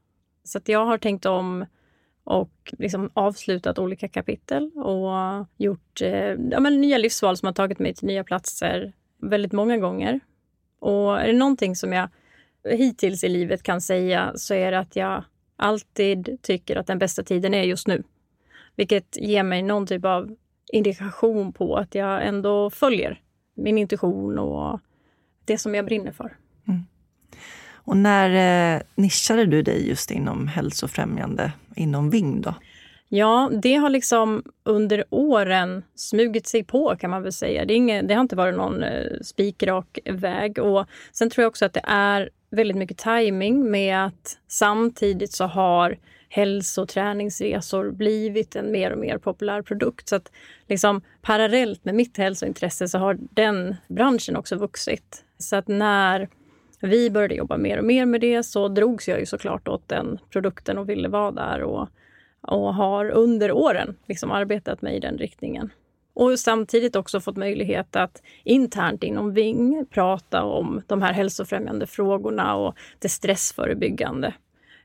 Så 0.45 0.61
jag 0.65 0.87
har 0.87 0.99
tänkt 0.99 1.27
om 1.27 1.67
och 2.25 2.75
liksom 2.79 3.11
avslutat 3.15 3.79
olika 3.79 4.09
kapitel 4.09 4.71
och 4.75 5.47
gjort 5.57 6.03
eh, 6.03 6.37
ja, 6.51 6.61
men 6.61 6.81
nya 6.81 6.99
livsval 6.99 7.37
som 7.37 7.47
har 7.47 7.53
tagit 7.53 7.79
mig 7.79 7.95
till 7.95 8.07
nya 8.07 8.25
platser 8.25 8.93
väldigt 9.19 9.53
många 9.53 9.79
gånger. 9.79 10.21
Och 10.79 11.21
är 11.21 11.27
det 11.27 11.39
någonting 11.39 11.77
som 11.77 11.93
jag 11.93 12.09
hittills 12.65 13.25
i 13.25 13.29
livet 13.29 13.63
kan 13.63 13.81
säga 13.81 14.33
så 14.35 14.55
är 14.55 14.71
det 14.73 14.79
att 14.79 14.97
jag 14.97 15.25
alltid 15.57 16.39
tycker 16.43 16.77
att 16.77 16.87
den 16.87 16.99
bästa 16.99 17.23
tiden 17.23 17.55
är 17.55 17.63
just 17.63 17.87
nu. 17.87 18.03
Vilket 18.77 19.17
ger 19.17 19.43
mig 19.43 19.63
någon 19.63 19.87
typ 19.87 20.05
av 20.05 20.37
indikation 20.73 21.53
på 21.53 21.77
att 21.77 21.95
jag 21.95 22.27
ändå 22.27 22.71
följer 22.71 23.21
min 23.55 23.79
intuition 23.79 24.39
och 24.39 24.81
det 25.45 25.59
som 25.59 25.75
jag 25.75 25.85
brinner 25.85 26.13
för. 26.13 26.37
Mm. 26.69 26.81
Och 27.85 27.97
när 27.97 28.75
eh, 28.77 28.83
nischade 28.95 29.47
du 29.47 29.63
dig 29.63 29.89
just 29.89 30.11
inom 30.11 30.49
hälsofrämjande 30.49 31.53
inom 31.77 32.11
Ving 32.11 32.41
då? 32.41 32.55
Ja, 33.09 33.51
det 33.63 33.75
har 33.75 33.91
liksom 33.91 34.43
under 34.65 35.05
åren 35.11 35.83
smugit 35.95 36.47
sig 36.47 36.65
på 36.65 36.97
kan 37.01 37.11
man 37.11 37.23
väl 37.23 37.33
säga. 37.33 37.65
Det, 37.65 37.75
inget, 37.75 38.09
det 38.09 38.15
har 38.15 38.21
inte 38.21 38.37
varit 38.37 38.57
någon 38.57 38.83
eh, 38.83 39.21
spikrak 39.23 39.99
väg. 40.05 40.59
Och 40.59 40.87
sen 41.13 41.31
tror 41.31 41.43
jag 41.43 41.51
också 41.51 41.65
att 41.65 41.73
det 41.73 41.85
är 41.85 42.31
väldigt 42.51 42.77
mycket 42.77 42.99
timing 42.99 43.71
med 43.71 44.05
att 44.05 44.39
samtidigt 44.49 45.33
så 45.33 45.45
har 45.45 45.99
träningsresor 46.89 47.91
blivit 47.91 48.57
en 48.57 48.73
mer 48.73 48.91
och 48.91 48.99
mer 48.99 49.19
populär 49.19 49.63
produkt. 49.63 50.09
Så 50.09 50.17
att 50.17 50.33
liksom, 50.69 51.01
parallellt 51.23 51.85
med 51.85 51.95
mitt 51.95 52.17
hälsointresse 52.17 52.89
så 52.89 52.99
har 52.99 53.19
den 53.21 53.77
branschen 53.89 54.37
också 54.37 54.57
vuxit. 54.57 55.25
Så 55.39 55.57
att 55.57 55.69
när 55.69 56.29
vi 56.83 57.11
började 57.11 57.35
jobba 57.35 57.57
mer 57.57 57.79
och 57.79 57.85
mer 57.85 58.07
med 58.07 58.21
det 58.21 58.43
så 58.43 58.69
drogs 58.69 59.09
jag 59.09 59.21
ju 59.21 59.27
såklart 59.27 59.69
åt 59.69 59.89
den 59.89 60.19
produkten 60.31 60.79
och 60.79 60.89
ville 60.89 61.09
vara 61.09 61.31
där 61.31 61.63
och, 61.63 61.89
och 62.41 62.75
har 62.75 63.11
under 63.11 63.53
åren 63.53 63.97
liksom 64.07 64.31
arbetat 64.31 64.83
mig 64.83 64.97
i 64.97 65.01
den 65.01 65.19
riktningen. 65.19 65.71
Och 66.15 66.39
samtidigt 66.39 66.97
också 66.97 67.21
fått 67.21 67.37
möjlighet 67.37 67.97
att 67.97 68.23
internt 68.45 69.05
inom 69.05 69.35
Ving 69.35 69.87
prata 69.91 70.43
om 70.43 70.83
de 70.87 71.03
här 71.03 71.13
hälsofrämjande 71.13 71.87
frågorna 71.87 72.55
och 72.55 72.75
det 72.99 73.09
stressförebyggande. 73.09 74.35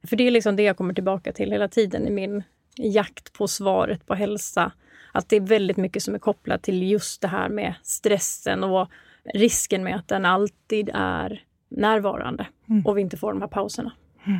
För 0.04 0.16
det 0.16 0.28
är 0.28 0.32
liksom 0.32 0.56
det 0.56 0.64
jag 0.64 0.78
kommer 0.78 0.94
tillbaka 0.94 1.34
till 1.34 1.52
hela 1.52 1.68
tiden 1.68 2.08
i 2.08 2.12
min 2.12 2.44
jakt 2.76 3.34
på 3.34 3.48
svaret 3.48 4.06
på 4.06 4.16
hälsa. 4.16 4.72
Att 5.12 5.30
det 5.30 5.36
är 5.36 5.42
väldigt 5.42 5.78
mycket 5.78 6.04
som 6.04 6.16
är 6.16 6.20
kopplat 6.20 6.64
till 6.64 6.92
just 6.92 7.22
det 7.22 7.28
här 7.28 7.50
med 7.50 7.74
stressen 7.84 8.64
och 8.64 8.90
risken 9.34 9.84
med 9.84 9.96
att 9.96 10.08
den 10.08 10.26
alltid 10.26 10.90
är 10.94 11.44
närvarande 11.70 12.48
mm. 12.70 12.86
och 12.86 12.98
vi 12.98 13.02
inte 13.02 13.18
får 13.18 13.34
de 13.34 13.42
här 13.42 13.50
pauserna. 13.50 13.92
Mm. 14.26 14.40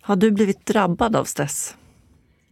Har 0.00 0.16
du 0.16 0.30
blivit 0.30 0.66
drabbad 0.66 1.16
av 1.16 1.24
stress? 1.24 1.76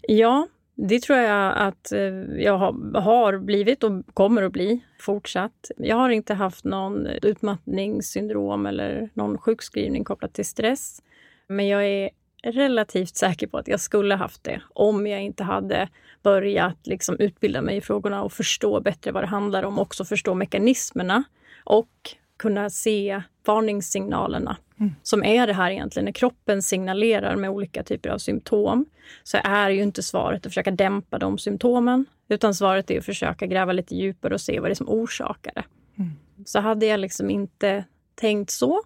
Ja, 0.01 0.49
det 0.75 1.03
tror 1.03 1.19
jag 1.19 1.57
att 1.57 1.93
eh, 1.93 2.01
jag 2.39 2.59
har 2.95 3.39
blivit 3.39 3.85
och 3.85 3.93
kommer 4.15 4.43
att 4.43 4.53
bli 4.53 4.81
fortsatt. 5.01 5.71
Jag 5.77 5.97
har 5.97 6.11
inte 6.11 6.35
haft 6.35 6.65
någon 6.65 7.07
utmattningssyndrom 7.07 8.67
eller 8.67 9.11
någon 9.15 9.39
sjukskrivning 9.39 10.05
kopplat 10.05 10.33
till 10.33 10.47
stress. 10.47 11.03
Men 11.49 11.69
jag 11.69 11.87
är 11.87 12.11
relativt 12.43 13.17
säker 13.17 13.47
på 13.47 13.59
att 13.59 13.69
jag 13.69 13.81
skulle 13.81 14.15
haft 14.15 14.45
det 14.45 14.63
om 14.69 15.07
jag 15.07 15.23
inte 15.23 15.45
hade 15.45 15.89
börjat 16.23 16.87
liksom 16.87 17.17
utbilda 17.19 17.63
mig 17.63 17.77
i 17.77 17.81
frågorna 17.81 18.23
och 18.23 18.33
förstå 18.33 18.81
bättre 18.81 19.13
vad 19.13 19.23
det 19.23 19.27
handlar 19.27 19.63
om. 19.63 19.79
Också 19.79 20.05
förstå 20.05 20.35
mekanismerna 20.35 21.25
och 21.65 22.17
kunna 22.37 22.71
se 22.71 23.23
varningssignalerna 23.45 24.57
mm. 24.81 24.95
som 25.03 25.25
är 25.25 25.47
det 25.47 25.53
här 25.53 25.71
egentligen. 25.71 26.05
När 26.05 26.13
kroppen 26.13 26.63
signalerar 26.63 27.37
med 27.37 27.51
olika 27.51 27.83
typer 27.83 28.11
av 28.11 28.19
symptom 28.19 28.87
så 29.23 29.39
är 29.45 29.71
ju 29.71 29.83
inte 29.83 30.03
svaret 30.03 30.47
att 30.47 30.53
försöka 30.53 30.71
dämpa 30.71 31.19
de 31.19 31.39
symptomen 31.39 32.05
utan 32.29 32.55
svaret 32.55 32.91
är 32.91 32.99
att 32.99 33.05
försöka 33.05 33.47
gräva 33.47 33.73
lite 33.73 33.95
djupare 33.95 34.35
och 34.35 34.41
se 34.41 34.61
vad 34.61 34.71
det 34.71 34.73
är 34.73 34.75
som 34.75 34.89
orsakar 34.89 35.53
det. 35.55 35.65
Mm. 36.03 36.13
Så 36.45 36.61
hade 36.61 36.87
jag 36.87 37.01
liksom 37.01 37.31
inte 37.31 37.85
tänkt 38.15 38.51
så, 38.51 38.83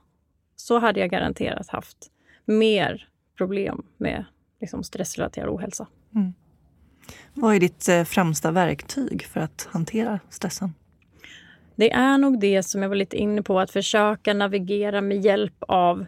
så 0.56 0.78
hade 0.78 1.00
jag 1.00 1.10
garanterat 1.10 1.68
haft 1.68 1.96
mer 2.44 3.08
problem 3.36 3.82
med 3.96 4.24
liksom 4.60 4.84
stressrelaterad 4.84 5.48
ohälsa. 5.48 5.86
Mm. 6.14 6.34
Vad 7.34 7.54
är 7.54 7.60
ditt 7.60 7.88
eh, 7.88 8.04
främsta 8.04 8.50
verktyg 8.50 9.26
för 9.26 9.40
att 9.40 9.68
hantera 9.70 10.20
stressen? 10.30 10.74
Det 11.80 11.92
är 11.92 12.18
nog 12.18 12.40
det 12.40 12.62
som 12.62 12.82
jag 12.82 12.88
var 12.88 12.96
lite 12.96 13.16
inne 13.16 13.42
på, 13.42 13.60
att 13.60 13.70
försöka 13.70 14.34
navigera 14.34 15.00
med 15.00 15.20
hjälp 15.20 15.54
av 15.68 16.06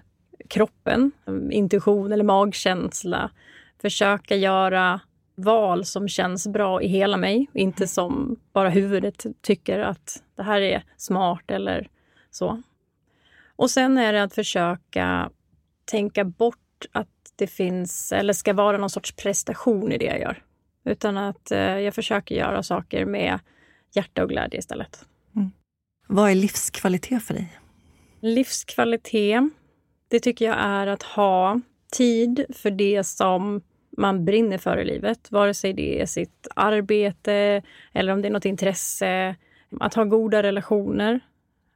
kroppen, 0.49 1.13
intuition 1.51 2.13
eller 2.13 2.25
magkänsla. 2.25 3.31
Försöka 3.83 4.37
göra 4.37 5.01
val 5.35 5.85
som 5.85 6.09
känns 6.09 6.47
bra 6.47 6.83
i 6.83 6.89
hela 6.89 7.17
mig, 7.17 7.47
inte 7.55 7.89
som 7.89 8.37
bara 8.53 8.69
huvudet 8.69 9.27
tycker 9.41 9.79
att 9.79 10.23
det 10.37 10.43
här 10.43 10.61
är 10.61 10.85
smart 10.97 11.51
eller 11.51 11.89
så. 12.31 12.63
Och 13.57 13.71
sen 13.71 13.99
är 13.99 14.13
det 14.13 14.23
att 14.23 14.35
försöka 14.35 15.31
tänka 15.85 16.25
bort 16.25 16.87
att 16.93 17.33
det 17.37 17.47
finns, 17.47 18.13
eller 18.13 18.33
ska 18.33 18.53
vara 18.53 18.79
någon 18.79 18.91
sorts 18.91 19.13
prestation 19.13 19.93
i 19.93 19.99
det 19.99 20.05
jag 20.05 20.21
gör. 20.21 20.43
Utan 20.85 21.17
att 21.17 21.51
eh, 21.51 21.79
jag 21.79 21.95
försöker 21.95 22.35
göra 22.35 22.63
saker 22.63 23.05
med 23.05 23.39
hjärta 23.95 24.23
och 24.23 24.29
glädje 24.29 24.59
istället. 24.59 25.07
Vad 26.15 26.31
är 26.31 26.35
livskvalitet 26.35 27.23
för 27.23 27.35
dig? 27.35 27.59
Livskvalitet, 28.21 29.43
det 30.09 30.21
tycker 30.21 30.45
jag 30.45 30.57
är 30.59 30.87
att 30.87 31.03
ha 31.03 31.61
tid 31.93 32.45
för 32.57 32.71
det 32.71 33.05
som 33.05 33.63
man 33.97 34.25
brinner 34.25 34.59
för 34.59 34.79
i 34.79 34.85
livet. 34.85 35.31
Vare 35.31 35.55
sig 35.55 35.73
det 35.73 36.01
är 36.01 36.07
sitt 36.07 36.47
arbete 36.57 37.63
eller 37.93 38.13
om 38.13 38.23
det 38.23 38.29
är 38.29 38.33
något 38.33 38.45
intresse. 38.45 39.37
Att 39.81 39.95
ha 39.95 40.05
goda 40.05 40.43
relationer. 40.43 41.21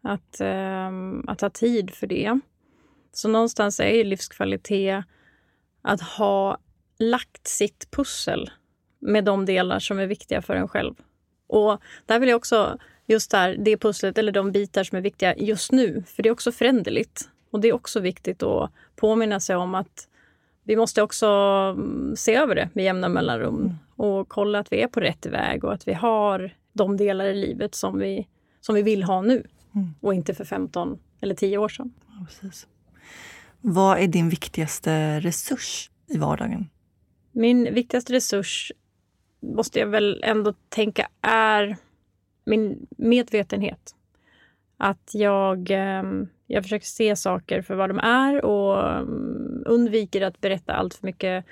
Att, 0.02 0.40
eh, 0.40 0.90
att 1.26 1.40
ha 1.40 1.50
tid 1.50 1.90
för 1.94 2.06
det. 2.06 2.40
Så 3.12 3.28
någonstans 3.28 3.80
är 3.80 4.04
livskvalitet 4.04 5.04
att 5.82 6.00
ha 6.00 6.58
lagt 6.98 7.46
sitt 7.46 7.90
pussel 7.90 8.50
med 8.98 9.24
de 9.24 9.46
delar 9.46 9.78
som 9.78 9.98
är 9.98 10.06
viktiga 10.06 10.42
för 10.42 10.56
en 10.56 10.68
själv. 10.68 10.94
Och 11.46 11.80
där 12.06 12.18
vill 12.18 12.28
jag 12.28 12.36
också 12.36 12.78
just 13.06 13.30
där, 13.30 13.56
det 13.58 13.76
pusslet 13.76 14.18
eller 14.18 14.32
de 14.32 14.52
bitar 14.52 14.84
som 14.84 14.98
är 14.98 15.02
viktiga 15.02 15.36
just 15.36 15.72
nu. 15.72 16.02
För 16.06 16.22
det 16.22 16.28
är 16.28 16.32
också 16.32 16.52
föränderligt. 16.52 17.28
Och 17.50 17.60
det 17.60 17.68
är 17.68 17.72
också 17.72 18.00
viktigt 18.00 18.42
att 18.42 18.70
påminna 18.96 19.40
sig 19.40 19.56
om 19.56 19.74
att 19.74 20.08
vi 20.64 20.76
måste 20.76 21.02
också 21.02 21.26
mm, 21.26 22.16
se 22.16 22.34
över 22.34 22.54
det 22.54 22.68
med 22.72 22.84
jämna 22.84 23.08
mellanrum 23.08 23.60
mm. 23.60 23.74
och 23.96 24.28
kolla 24.28 24.58
att 24.58 24.72
vi 24.72 24.82
är 24.82 24.88
på 24.88 25.00
rätt 25.00 25.26
väg 25.26 25.64
och 25.64 25.72
att 25.72 25.88
vi 25.88 25.92
har 25.92 26.54
de 26.72 26.96
delar 26.96 27.24
i 27.24 27.34
livet 27.34 27.74
som 27.74 27.98
vi, 27.98 28.28
som 28.60 28.74
vi 28.74 28.82
vill 28.82 29.02
ha 29.02 29.22
nu 29.22 29.46
mm. 29.74 29.94
och 30.00 30.14
inte 30.14 30.34
för 30.34 30.44
15 30.44 30.98
eller 31.20 31.34
10 31.34 31.58
år 31.58 31.68
sedan. 31.68 31.92
Ja, 32.06 32.26
precis. 32.28 32.66
Vad 33.60 33.98
är 33.98 34.06
din 34.06 34.28
viktigaste 34.28 35.20
resurs 35.20 35.90
i 36.06 36.18
vardagen? 36.18 36.68
Min 37.32 37.74
viktigaste 37.74 38.12
resurs 38.12 38.72
måste 39.40 39.78
jag 39.78 39.86
väl 39.86 40.20
ändå 40.24 40.54
tänka 40.68 41.08
är 41.22 41.76
min 42.46 42.86
medvetenhet. 42.90 43.94
Att 44.76 45.10
jag, 45.12 45.70
ehm, 45.70 46.28
jag 46.46 46.62
försöker 46.62 46.86
se 46.86 47.16
saker 47.16 47.62
för 47.62 47.74
vad 47.74 47.90
de 47.90 47.98
är 47.98 48.44
och 48.44 48.90
ehm, 48.90 49.62
undviker 49.66 50.22
att 50.22 50.40
berätta 50.40 50.72
allt 50.72 50.94
för 50.94 51.06
mycket 51.06 51.44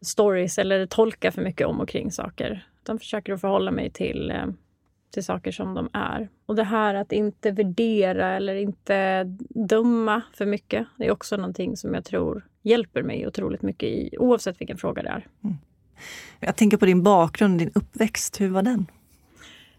stories 0.00 0.58
eller 0.58 0.86
tolka 0.86 1.32
för 1.32 1.42
mycket 1.42 1.66
om 1.66 1.80
och 1.80 1.88
kring 1.88 2.10
saker. 2.10 2.66
Utan 2.82 2.98
försöker 2.98 3.32
att 3.32 3.40
förhålla 3.40 3.70
mig 3.70 3.90
till, 3.90 4.30
ehm, 4.30 4.56
till 5.10 5.24
saker 5.24 5.52
som 5.52 5.74
de 5.74 5.88
är. 5.92 6.28
Och 6.46 6.56
det 6.56 6.64
här 6.64 6.94
att 6.94 7.12
inte 7.12 7.50
värdera 7.50 8.36
eller 8.36 8.54
inte 8.54 9.24
döma 9.48 10.22
för 10.34 10.46
mycket, 10.46 10.86
det 10.98 11.06
är 11.06 11.10
också 11.10 11.36
någonting 11.36 11.76
som 11.76 11.94
jag 11.94 12.04
tror 12.04 12.46
hjälper 12.62 13.02
mig 13.02 13.26
otroligt 13.26 13.62
mycket 13.62 13.88
i 13.88 14.16
oavsett 14.18 14.60
vilken 14.60 14.78
fråga 14.78 15.02
det 15.02 15.08
är. 15.08 15.26
Mm. 15.44 15.56
Jag 16.40 16.56
tänker 16.56 16.76
på 16.76 16.86
din 16.86 17.02
bakgrund, 17.02 17.58
din 17.58 17.70
uppväxt. 17.74 18.40
Hur 18.40 18.48
var 18.48 18.62
den? 18.62 18.86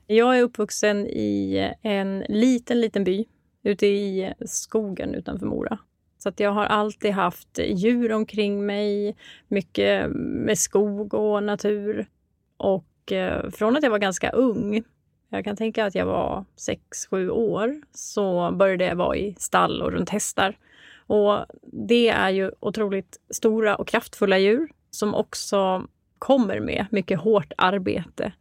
Jag 0.08 0.38
är 0.38 0.44
uppvuxen 0.44 1.08
i 1.08 1.72
en 1.82 2.26
liten, 2.30 2.82
liten 2.82 3.04
by 3.04 3.26
ute 3.64 3.88
i 3.88 4.34
skogen 4.46 5.16
utanför 5.16 5.46
Mora. 5.46 5.78
Så 6.18 6.30
att 6.30 6.40
jag 6.40 6.52
har 6.52 6.66
alltid 6.66 7.12
haft 7.12 7.60
djur 7.66 8.12
omkring 8.12 8.66
mig, 8.66 9.16
mycket 9.48 10.10
med 10.16 10.58
skog 10.58 11.14
och 11.14 11.44
natur. 11.44 12.08
Och 12.58 13.12
eh, 13.12 13.50
från 13.50 13.78
att 13.78 13.84
jag 13.84 13.90
var 13.90 14.00
ganska 14.00 14.30
ung, 14.30 14.84
jag 15.30 15.44
kan 15.44 15.56
tänka 15.56 15.86
att 15.86 15.96
jag 15.96 16.06
var 16.06 16.46
6-7 17.12 17.30
år, 17.30 17.82
så 17.92 18.52
började 18.52 18.86
jag 18.86 18.96
vara 18.96 19.18
i 19.18 19.36
stall 19.40 19.82
och 19.82 19.92
runt 19.92 20.10
hästar. 20.10 20.58
Och 21.08 21.46
det 21.62 22.10
är 22.10 22.30
ju 22.30 22.52
otroligt 22.60 23.20
stora 23.30 23.76
och 23.76 23.88
kraftfulla 23.88 24.38
djur 24.38 24.70
som 24.90 25.16
också 25.16 25.88
kommer 26.20 26.60
med 26.60 26.86
mycket 26.92 27.20
hårt 27.20 27.54
arbete 27.58 28.34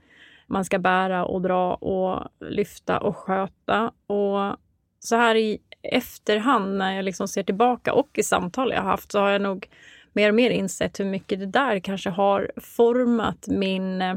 man 0.47 0.65
ska 0.65 0.79
bära 0.79 1.25
och 1.25 1.43
dra 1.43 1.75
och 1.75 2.29
lyfta 2.41 2.99
och 2.99 3.17
sköta. 3.17 3.93
Och 4.07 4.57
så 4.99 5.17
här 5.17 5.35
i 5.35 5.59
efterhand 5.83 6.79
när 6.79 6.93
jag 6.97 7.05
liksom 7.05 7.29
ser 7.29 7.43
tillbaka 7.43 7.93
och 7.93 8.19
i 8.19 8.23
samtal 8.23 8.73
jag 8.73 8.83
haft 8.83 9.13
så 9.13 9.21
har 9.21 9.31
jag 9.31 9.43
nog 9.43 9.69
mer 10.13 10.29
och 10.29 10.35
mer 10.35 10.51
insett 10.51 11.01
hur 11.01 11.05
mycket 11.05 11.39
det 11.39 11.47
där 11.47 11.79
kanske 11.79 12.11
har 12.11 12.53
format 12.57 13.47
min 13.49 14.03
eh, 14.03 14.17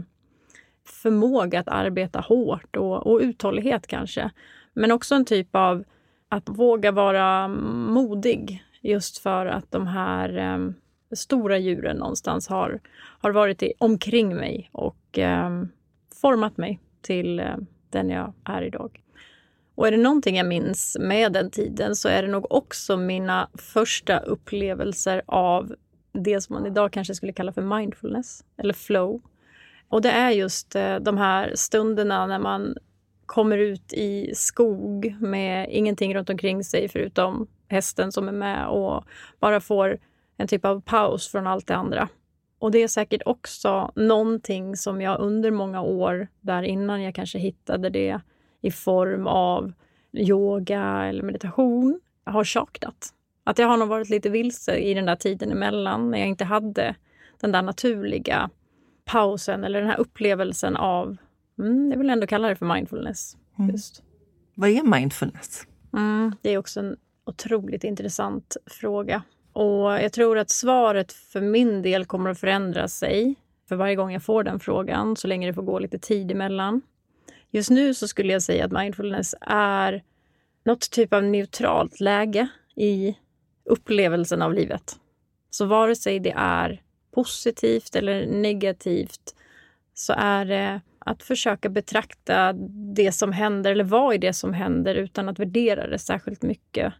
förmåga 0.87 1.59
att 1.59 1.67
arbeta 1.67 2.19
hårt 2.19 2.75
och, 2.75 3.07
och 3.07 3.19
uthållighet 3.19 3.87
kanske. 3.87 4.31
Men 4.73 4.91
också 4.91 5.15
en 5.15 5.25
typ 5.25 5.55
av 5.55 5.83
att 6.29 6.49
våga 6.49 6.91
vara 6.91 7.47
modig 7.47 8.63
just 8.81 9.17
för 9.17 9.45
att 9.45 9.71
de 9.71 9.87
här 9.87 10.37
eh, 10.37 10.71
stora 11.15 11.57
djuren 11.57 11.97
någonstans 11.97 12.47
har, 12.47 12.79
har 13.19 13.31
varit 13.31 13.63
i, 13.63 13.73
omkring 13.77 14.35
mig 14.35 14.69
och 14.71 15.19
eh, 15.19 15.49
format 16.21 16.57
mig 16.57 16.79
till 17.01 17.39
eh, 17.39 17.55
den 17.89 18.09
jag 18.09 18.33
är 18.43 18.61
idag. 18.61 19.01
Och 19.75 19.87
är 19.87 19.91
det 19.91 19.97
någonting 19.97 20.37
jag 20.37 20.47
minns 20.47 20.97
med 20.99 21.33
den 21.33 21.51
tiden 21.51 21.95
så 21.95 22.09
är 22.09 22.21
det 22.21 22.27
nog 22.27 22.51
också 22.51 22.97
mina 22.97 23.49
första 23.53 24.19
upplevelser 24.19 25.21
av 25.25 25.75
det 26.11 26.41
som 26.41 26.53
man 26.53 26.65
idag 26.65 26.91
kanske 26.91 27.15
skulle 27.15 27.33
kalla 27.33 27.53
för 27.53 27.61
mindfulness 27.61 28.43
eller 28.57 28.73
flow. 28.73 29.21
Och 29.89 30.01
det 30.01 30.11
är 30.11 30.29
just 30.29 30.75
eh, 30.75 30.95
de 30.95 31.17
här 31.17 31.51
stunderna 31.55 32.27
när 32.27 32.39
man 32.39 32.75
kommer 33.25 33.57
ut 33.57 33.93
i 33.93 34.31
skog 34.35 35.15
med 35.19 35.67
ingenting 35.69 36.15
runt 36.15 36.29
omkring 36.29 36.63
sig 36.63 36.89
förutom 36.89 37.47
hästen 37.67 38.11
som 38.11 38.27
är 38.27 38.31
med 38.31 38.67
och 38.67 39.03
bara 39.39 39.59
får 39.59 39.99
en 40.37 40.47
typ 40.47 40.65
av 40.65 40.81
paus 40.81 41.27
från 41.27 41.47
allt 41.47 41.67
det 41.67 41.75
andra. 41.75 42.09
Och 42.59 42.71
det 42.71 42.83
är 42.83 42.87
säkert 42.87 43.21
också 43.25 43.91
någonting 43.95 44.75
som 44.75 45.01
jag 45.01 45.19
under 45.19 45.51
många 45.51 45.81
år 45.81 46.27
där 46.41 46.63
innan 46.63 47.01
jag 47.01 47.15
kanske 47.15 47.39
hittade 47.39 47.89
det 47.89 48.21
i 48.61 48.71
form 48.71 49.27
av 49.27 49.73
yoga 50.13 51.05
eller 51.05 51.23
meditation 51.23 51.99
har 52.23 52.43
saknat. 52.43 53.13
Att 53.43 53.57
jag 53.57 53.67
har 53.67 53.77
nog 53.77 53.87
varit 53.87 54.09
lite 54.09 54.29
vilse 54.29 54.75
i 54.77 54.93
den 54.93 55.05
där 55.05 55.15
tiden 55.15 55.51
emellan 55.51 56.11
när 56.11 56.17
jag 56.17 56.27
inte 56.27 56.45
hade 56.45 56.95
den 57.41 57.51
där 57.51 57.61
naturliga 57.61 58.49
pausen 59.05 59.63
eller 59.63 59.79
den 59.79 59.89
här 59.89 59.99
upplevelsen 59.99 60.75
av, 60.75 61.17
mm, 61.59 61.91
jag 61.91 61.97
vill 61.97 62.09
ändå 62.09 62.27
kalla 62.27 62.47
det 62.47 62.55
för 62.55 62.65
mindfulness. 62.65 63.37
Mm. 63.59 63.71
Just. 63.71 64.03
Vad 64.55 64.69
är 64.69 64.83
mindfulness? 64.83 65.67
Mm, 65.93 66.35
det 66.41 66.49
är 66.49 66.57
också 66.57 66.79
en 66.79 66.97
otroligt 67.25 67.83
intressant 67.83 68.57
fråga. 68.65 69.23
Och 69.55 69.91
jag 69.91 70.13
tror 70.13 70.37
att 70.37 70.49
svaret 70.49 71.13
för 71.13 71.41
min 71.41 71.81
del 71.81 72.05
kommer 72.05 72.29
att 72.29 72.39
förändra 72.39 72.87
sig 72.87 73.35
för 73.69 73.75
varje 73.75 73.95
gång 73.95 74.11
jag 74.11 74.23
får 74.23 74.43
den 74.43 74.59
frågan, 74.59 75.15
så 75.15 75.27
länge 75.27 75.47
det 75.47 75.53
får 75.53 75.61
gå 75.61 75.79
lite 75.79 75.99
tid 75.99 76.31
emellan. 76.31 76.81
Just 77.51 77.69
nu 77.69 77.93
så 77.93 78.07
skulle 78.07 78.33
jag 78.33 78.41
säga 78.41 78.65
att 78.65 78.71
mindfulness 78.71 79.35
är 79.41 80.03
något 80.65 80.91
typ 80.91 81.13
av 81.13 81.23
neutralt 81.23 81.99
läge 81.99 82.47
i 82.75 83.15
upplevelsen 83.65 84.41
av 84.41 84.53
livet. 84.53 84.95
Så 85.49 85.65
vare 85.65 85.95
sig 85.95 86.19
det 86.19 86.33
är 86.37 86.81
positivt 87.11 87.95
eller 87.95 88.27
negativt 88.27 89.35
så 89.93 90.13
är 90.17 90.45
det 90.45 90.81
att 90.99 91.23
försöka 91.23 91.69
betrakta 91.69 92.53
det 92.95 93.11
som 93.11 93.31
händer 93.31 93.71
eller 93.71 93.83
vara 93.83 94.15
i 94.15 94.17
det 94.17 94.33
som 94.33 94.53
händer 94.53 94.95
utan 94.95 95.29
att 95.29 95.39
värdera 95.39 95.87
det 95.87 95.99
särskilt 95.99 96.41
mycket. 96.41 96.93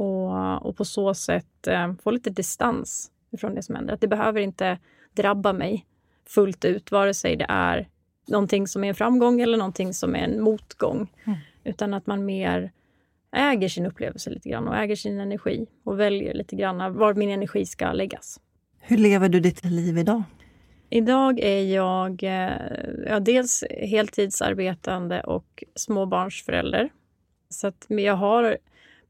Och, 0.00 0.66
och 0.66 0.76
på 0.76 0.84
så 0.84 1.14
sätt 1.14 1.66
eh, 1.66 1.92
få 2.02 2.10
lite 2.10 2.30
distans 2.30 3.10
från 3.38 3.54
det 3.54 3.62
som 3.62 3.74
händer. 3.74 3.94
Att 3.94 4.00
det 4.00 4.08
behöver 4.08 4.40
inte 4.40 4.78
drabba 5.14 5.52
mig 5.52 5.86
fullt 6.26 6.64
ut, 6.64 6.92
vare 6.92 7.14
sig 7.14 7.36
det 7.36 7.46
är 7.48 7.88
någonting 8.28 8.66
som 8.66 8.84
är 8.84 8.88
en 8.88 8.94
framgång 8.94 9.40
eller 9.40 9.58
någonting 9.58 9.94
som 9.94 10.14
är 10.14 10.18
en 10.18 10.40
motgång. 10.40 11.12
Mm. 11.24 11.38
Utan 11.64 11.94
att 11.94 12.06
man 12.06 12.24
mer 12.24 12.72
äger 13.32 13.68
sin 13.68 13.86
upplevelse 13.86 14.30
lite 14.30 14.48
grann 14.48 14.68
och 14.68 14.76
äger 14.76 14.96
sin 14.96 15.20
energi 15.20 15.66
och 15.84 16.00
väljer 16.00 16.34
lite 16.34 16.56
grann 16.56 16.94
var 16.94 17.14
min 17.14 17.30
energi 17.30 17.66
ska 17.66 17.92
läggas. 17.92 18.40
Hur 18.80 18.96
lever 18.96 19.28
du 19.28 19.40
ditt 19.40 19.64
liv 19.64 19.98
idag? 19.98 20.22
Idag 20.90 21.40
är 21.40 21.74
jag 21.74 22.22
eh, 22.22 22.52
ja, 23.06 23.20
dels 23.20 23.64
heltidsarbetande 23.70 25.20
och 25.20 25.64
småbarnsförälder. 25.74 26.90
Så 27.48 27.66
att 27.66 27.86
jag 27.88 28.16
har 28.16 28.58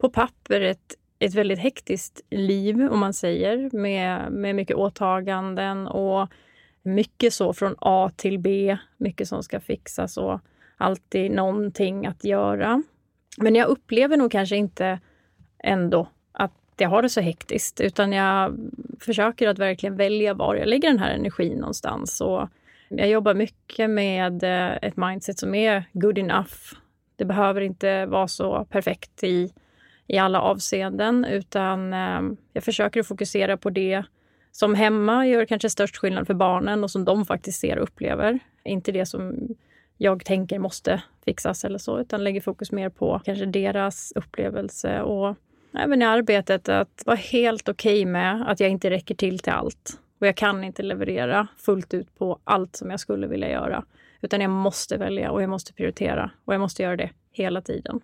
på 0.00 0.10
papper 0.10 0.60
ett, 0.60 0.94
ett 1.18 1.34
väldigt 1.34 1.58
hektiskt 1.58 2.20
liv, 2.30 2.88
om 2.90 2.98
man 2.98 3.14
säger, 3.14 3.70
med, 3.72 4.32
med 4.32 4.54
mycket 4.54 4.76
åtaganden 4.76 5.86
och 5.86 6.28
mycket 6.82 7.32
så 7.32 7.52
från 7.52 7.74
A 7.78 8.10
till 8.16 8.38
B, 8.38 8.76
mycket 8.96 9.28
som 9.28 9.42
ska 9.42 9.60
fixas 9.60 10.16
och 10.16 10.40
alltid 10.76 11.30
någonting 11.30 12.06
att 12.06 12.24
göra. 12.24 12.82
Men 13.38 13.54
jag 13.54 13.68
upplever 13.68 14.16
nog 14.16 14.32
kanske 14.32 14.56
inte 14.56 15.00
ändå 15.58 16.08
att 16.32 16.52
jag 16.76 16.88
har 16.88 17.02
det 17.02 17.08
så 17.08 17.20
hektiskt, 17.20 17.80
utan 17.80 18.12
jag 18.12 18.56
försöker 19.00 19.48
att 19.48 19.58
verkligen 19.58 19.96
välja 19.96 20.34
var 20.34 20.54
jag 20.54 20.68
lägger 20.68 20.88
den 20.88 20.98
här 20.98 21.14
energin 21.14 21.58
någonstans. 21.58 22.20
Och 22.20 22.48
jag 22.88 23.08
jobbar 23.08 23.34
mycket 23.34 23.90
med 23.90 24.42
eh, 24.42 24.76
ett 24.82 24.96
mindset 24.96 25.38
som 25.38 25.54
är 25.54 25.84
good 25.92 26.18
enough. 26.18 26.54
Det 27.16 27.24
behöver 27.24 27.60
inte 27.60 28.06
vara 28.06 28.28
så 28.28 28.64
perfekt 28.70 29.24
i, 29.24 29.52
i 30.10 30.18
alla 30.18 30.40
avseenden, 30.40 31.24
utan 31.24 31.92
eh, 31.92 32.20
jag 32.52 32.64
försöker 32.64 33.00
att 33.00 33.06
fokusera 33.06 33.56
på 33.56 33.70
det 33.70 34.04
som 34.52 34.74
hemma 34.74 35.26
gör 35.26 35.44
kanske 35.44 35.70
störst 35.70 35.96
skillnad 35.96 36.26
för 36.26 36.34
barnen 36.34 36.84
och 36.84 36.90
som 36.90 37.04
de 37.04 37.26
faktiskt 37.26 37.60
ser 37.60 37.76
och 37.76 37.82
upplever. 37.82 38.38
Inte 38.64 38.92
det 38.92 39.06
som 39.06 39.48
jag 39.96 40.24
tänker 40.24 40.58
måste 40.58 41.02
fixas 41.24 41.64
eller 41.64 41.78
så, 41.78 42.00
utan 42.00 42.24
lägger 42.24 42.40
fokus 42.40 42.72
mer 42.72 42.88
på 42.88 43.20
kanske 43.24 43.46
deras 43.46 44.12
upplevelse 44.16 45.02
och 45.02 45.36
även 45.74 46.02
i 46.02 46.04
arbetet 46.04 46.68
att 46.68 47.02
vara 47.06 47.16
helt 47.16 47.68
okej 47.68 48.02
okay 48.02 48.12
med 48.12 48.50
att 48.50 48.60
jag 48.60 48.70
inte 48.70 48.90
räcker 48.90 49.14
till 49.14 49.38
till 49.38 49.52
allt. 49.52 50.00
Och 50.20 50.26
jag 50.26 50.36
kan 50.36 50.64
inte 50.64 50.82
leverera 50.82 51.46
fullt 51.56 51.94
ut 51.94 52.18
på 52.18 52.38
allt 52.44 52.76
som 52.76 52.90
jag 52.90 53.00
skulle 53.00 53.26
vilja 53.26 53.50
göra. 53.50 53.84
Utan 54.20 54.40
jag 54.40 54.50
måste 54.50 54.96
välja 54.96 55.30
och 55.30 55.42
jag 55.42 55.50
måste 55.50 55.72
prioritera 55.72 56.30
och 56.44 56.54
jag 56.54 56.60
måste 56.60 56.82
göra 56.82 56.96
det 56.96 57.10
hela 57.32 57.60
tiden. 57.60 58.00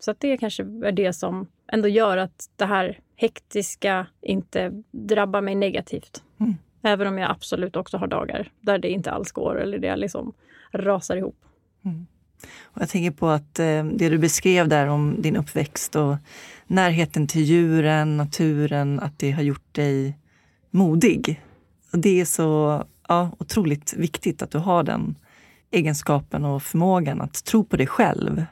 Så 0.00 0.10
att 0.10 0.20
det 0.20 0.36
kanske 0.36 0.62
är 0.62 0.92
det 0.92 1.12
som 1.12 1.46
ändå 1.72 1.88
gör 1.88 2.16
att 2.16 2.50
det 2.56 2.66
här 2.66 2.98
hektiska 3.16 4.06
inte 4.20 4.82
drabbar 4.90 5.40
mig 5.40 5.54
negativt. 5.54 6.22
Mm. 6.40 6.54
Även 6.82 7.06
om 7.06 7.18
jag 7.18 7.30
absolut 7.30 7.76
också 7.76 7.96
har 7.96 8.06
dagar 8.06 8.52
där 8.60 8.78
det 8.78 8.90
inte 8.90 9.10
alls 9.10 9.32
går 9.32 9.60
eller 9.60 9.78
det 9.78 9.96
liksom 9.96 10.32
rasar 10.72 11.16
ihop. 11.16 11.36
Mm. 11.84 12.06
Och 12.62 12.82
jag 12.82 12.88
tänker 12.88 13.10
på 13.10 13.28
att 13.28 13.58
eh, 13.58 13.84
det 13.84 14.08
du 14.08 14.18
beskrev 14.18 14.68
där 14.68 14.86
om 14.86 15.22
din 15.22 15.36
uppväxt 15.36 15.96
och 15.96 16.16
närheten 16.66 17.26
till 17.26 17.42
djuren, 17.42 18.16
naturen, 18.16 19.00
att 19.00 19.18
det 19.18 19.30
har 19.30 19.42
gjort 19.42 19.74
dig 19.74 20.18
modig. 20.70 21.40
Och 21.92 21.98
det 21.98 22.20
är 22.20 22.24
så 22.24 22.82
ja, 23.08 23.30
otroligt 23.38 23.94
viktigt 23.94 24.42
att 24.42 24.50
du 24.50 24.58
har 24.58 24.82
den 24.82 25.14
egenskapen 25.70 26.44
och 26.44 26.62
förmågan 26.62 27.20
att 27.20 27.44
tro 27.44 27.64
på 27.64 27.76
dig 27.76 27.86
själv. 27.86 28.44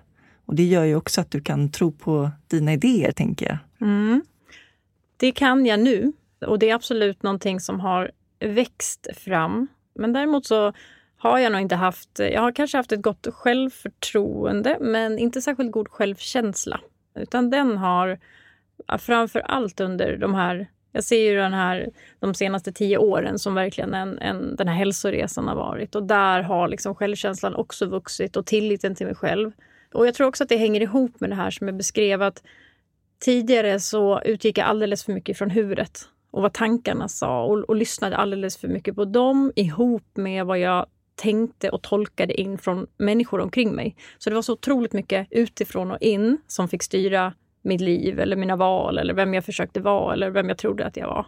Och 0.48 0.54
det 0.54 0.64
gör 0.64 0.84
ju 0.84 0.96
också 0.96 1.20
att 1.20 1.30
du 1.30 1.40
kan 1.40 1.70
tro 1.70 1.92
på 1.92 2.30
dina 2.46 2.72
idéer, 2.72 3.12
tänker 3.12 3.46
jag. 3.46 3.88
Mm. 3.88 4.22
Det 5.16 5.32
kan 5.32 5.66
jag 5.66 5.80
nu 5.80 6.12
och 6.46 6.58
det 6.58 6.70
är 6.70 6.74
absolut 6.74 7.22
någonting 7.22 7.60
som 7.60 7.80
har 7.80 8.10
växt 8.40 9.06
fram. 9.16 9.68
Men 9.94 10.12
däremot 10.12 10.46
så 10.46 10.72
har 11.18 11.38
jag 11.38 11.52
nog 11.52 11.60
inte 11.60 11.74
haft... 11.74 12.18
Jag 12.18 12.40
har 12.40 12.52
kanske 12.52 12.76
haft 12.76 12.92
ett 12.92 13.02
gott 13.02 13.26
självförtroende 13.32 14.78
men 14.80 15.18
inte 15.18 15.42
särskilt 15.42 15.72
god 15.72 15.88
självkänsla. 15.88 16.80
Utan 17.14 17.50
den 17.50 17.76
har 17.76 18.18
framför 18.98 19.40
allt 19.40 19.80
under 19.80 20.16
de 20.16 20.34
här... 20.34 20.66
Jag 20.92 21.04
ser 21.04 21.30
ju 21.30 21.36
den 21.36 21.52
här, 21.52 21.90
de 22.18 22.34
senaste 22.34 22.72
tio 22.72 22.98
åren 22.98 23.38
som 23.38 23.54
verkligen 23.54 23.94
en, 23.94 24.18
en, 24.18 24.56
den 24.56 24.68
här 24.68 24.74
hälsoresan 24.74 25.48
har 25.48 25.56
varit. 25.56 25.94
Och 25.94 26.02
där 26.02 26.42
har 26.42 26.68
liksom 26.68 26.94
självkänslan 26.94 27.54
också 27.54 27.86
vuxit 27.86 28.36
och 28.36 28.46
tilliten 28.46 28.94
till 28.94 29.06
mig 29.06 29.14
själv. 29.14 29.52
Och 29.92 30.06
jag 30.06 30.14
tror 30.14 30.26
också 30.26 30.42
att 30.42 30.48
det 30.48 30.56
hänger 30.56 30.80
ihop 30.80 31.20
med 31.20 31.30
det 31.30 31.36
här 31.36 31.50
som 31.50 31.68
jag 31.68 31.76
beskrev 31.76 32.22
att 32.22 32.42
tidigare 33.18 33.80
så 33.80 34.20
utgick 34.24 34.58
jag 34.58 34.66
alldeles 34.66 35.04
för 35.04 35.12
mycket 35.12 35.38
från 35.38 35.50
huvudet 35.50 36.08
och 36.30 36.42
vad 36.42 36.52
tankarna 36.52 37.08
sa 37.08 37.44
och, 37.44 37.58
och 37.58 37.76
lyssnade 37.76 38.16
alldeles 38.16 38.56
för 38.56 38.68
mycket 38.68 38.94
på 38.94 39.04
dem 39.04 39.52
ihop 39.56 40.16
med 40.16 40.46
vad 40.46 40.58
jag 40.58 40.86
tänkte 41.14 41.70
och 41.70 41.82
tolkade 41.82 42.40
in 42.40 42.58
från 42.58 42.86
människor 42.96 43.40
omkring 43.40 43.74
mig. 43.74 43.96
Så 44.18 44.30
det 44.30 44.34
var 44.34 44.42
så 44.42 44.52
otroligt 44.52 44.92
mycket 44.92 45.26
utifrån 45.30 45.90
och 45.90 45.98
in 46.00 46.38
som 46.46 46.68
fick 46.68 46.82
styra 46.82 47.32
mitt 47.62 47.80
liv 47.80 48.20
eller 48.20 48.36
mina 48.36 48.56
val 48.56 48.98
eller 48.98 49.14
vem 49.14 49.34
jag 49.34 49.44
försökte 49.44 49.80
vara 49.80 50.12
eller 50.12 50.30
vem 50.30 50.48
jag 50.48 50.58
trodde 50.58 50.86
att 50.86 50.96
jag 50.96 51.06
var. 51.06 51.26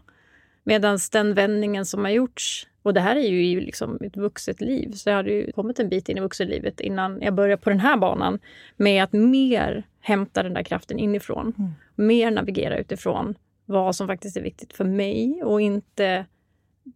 Medan 0.62 0.98
den 1.12 1.34
vändningen 1.34 1.86
som 1.86 2.04
har 2.04 2.10
gjorts, 2.10 2.66
och 2.82 2.94
det 2.94 3.00
här 3.00 3.16
är 3.16 3.28
ju 3.28 3.60
liksom 3.60 3.98
ett 4.02 4.16
vuxet 4.16 4.60
liv, 4.60 4.92
så 4.92 5.08
jag 5.08 5.16
hade 5.16 5.30
ju 5.30 5.52
kommit 5.52 5.78
en 5.78 5.88
bit 5.88 6.08
in 6.08 6.18
i 6.18 6.20
vuxenlivet 6.20 6.80
innan 6.80 7.22
jag 7.22 7.34
började 7.34 7.62
på 7.62 7.70
den 7.70 7.80
här 7.80 7.96
banan 7.96 8.38
med 8.76 9.04
att 9.04 9.12
mer 9.12 9.84
hämta 10.00 10.42
den 10.42 10.54
där 10.54 10.62
kraften 10.62 10.98
inifrån. 10.98 11.52
Mm. 11.58 11.70
Mer 11.94 12.30
navigera 12.30 12.78
utifrån 12.78 13.34
vad 13.64 13.96
som 13.96 14.06
faktiskt 14.06 14.36
är 14.36 14.42
viktigt 14.42 14.72
för 14.72 14.84
mig 14.84 15.42
och 15.44 15.60
inte 15.60 16.26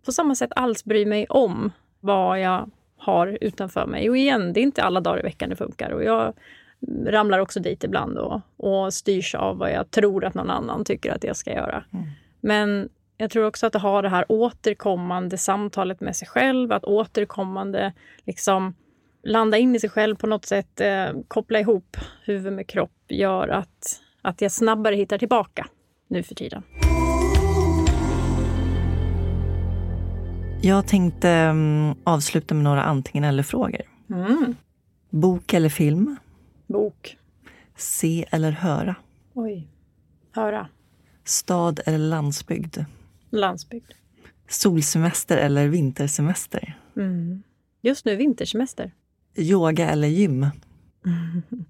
på 0.04 0.12
samma 0.12 0.34
sätt 0.34 0.50
alls 0.56 0.84
bry 0.84 1.06
mig 1.06 1.26
om 1.28 1.72
vad 2.00 2.40
jag 2.40 2.70
har 2.96 3.38
utanför 3.40 3.86
mig. 3.86 4.10
Och 4.10 4.16
igen, 4.16 4.52
det 4.52 4.60
är 4.60 4.62
inte 4.62 4.82
alla 4.82 5.00
dagar 5.00 5.20
i 5.20 5.22
veckan 5.22 5.50
det 5.50 5.56
funkar. 5.56 5.90
Och 5.90 6.04
jag 6.04 6.34
ramlar 7.06 7.38
också 7.38 7.60
dit 7.60 7.84
ibland 7.84 8.18
och, 8.18 8.40
och 8.56 8.94
styrs 8.94 9.34
av 9.34 9.58
vad 9.58 9.72
jag 9.72 9.90
tror 9.90 10.24
att 10.24 10.34
någon 10.34 10.50
annan 10.50 10.84
tycker 10.84 11.12
att 11.12 11.24
jag 11.24 11.36
ska 11.36 11.52
göra. 11.52 11.84
Mm. 11.92 12.06
Men 12.40 12.88
jag 13.16 13.30
tror 13.30 13.46
också 13.46 13.66
att 13.66 13.74
ha 13.74 14.02
det 14.02 14.08
här 14.08 14.24
återkommande 14.28 15.38
samtalet 15.38 16.00
med 16.00 16.16
sig 16.16 16.28
själv, 16.28 16.72
att 16.72 16.84
återkommande 16.84 17.92
liksom 18.24 18.74
landa 19.22 19.58
in 19.58 19.76
i 19.76 19.80
sig 19.80 19.90
själv 19.90 20.16
på 20.16 20.26
något 20.26 20.44
sätt, 20.44 20.80
eh, 20.80 21.06
koppla 21.28 21.60
ihop 21.60 21.96
huvud 22.24 22.52
med 22.52 22.66
kropp, 22.66 23.04
gör 23.08 23.48
att, 23.48 24.00
att 24.22 24.40
jag 24.40 24.52
snabbare 24.52 24.96
hittar 24.96 25.18
tillbaka 25.18 25.66
nu 26.08 26.22
för 26.22 26.34
tiden. 26.34 26.62
Jag 30.62 30.86
tänkte 30.86 31.48
um, 31.48 31.94
avsluta 32.04 32.54
med 32.54 32.64
några 32.64 32.82
antingen 32.82 33.24
eller-frågor. 33.24 33.82
Mm. 34.10 34.56
Bok 35.10 35.54
eller 35.54 35.68
film? 35.68 36.16
Bok. 36.66 37.16
Se 37.76 38.26
eller 38.30 38.50
höra? 38.50 38.94
Oj. 39.34 39.68
Höra. 40.32 40.68
Stad 41.24 41.80
eller 41.86 41.98
landsbygd? 41.98 42.78
Landsbygd. 43.34 43.92
Solsemester 44.48 45.36
eller 45.36 45.68
vintersemester? 45.68 46.78
Mm. 46.96 47.42
Just 47.82 48.04
nu 48.04 48.16
vintersemester. 48.16 48.92
Yoga 49.36 49.90
eller 49.90 50.08
gym? 50.08 50.46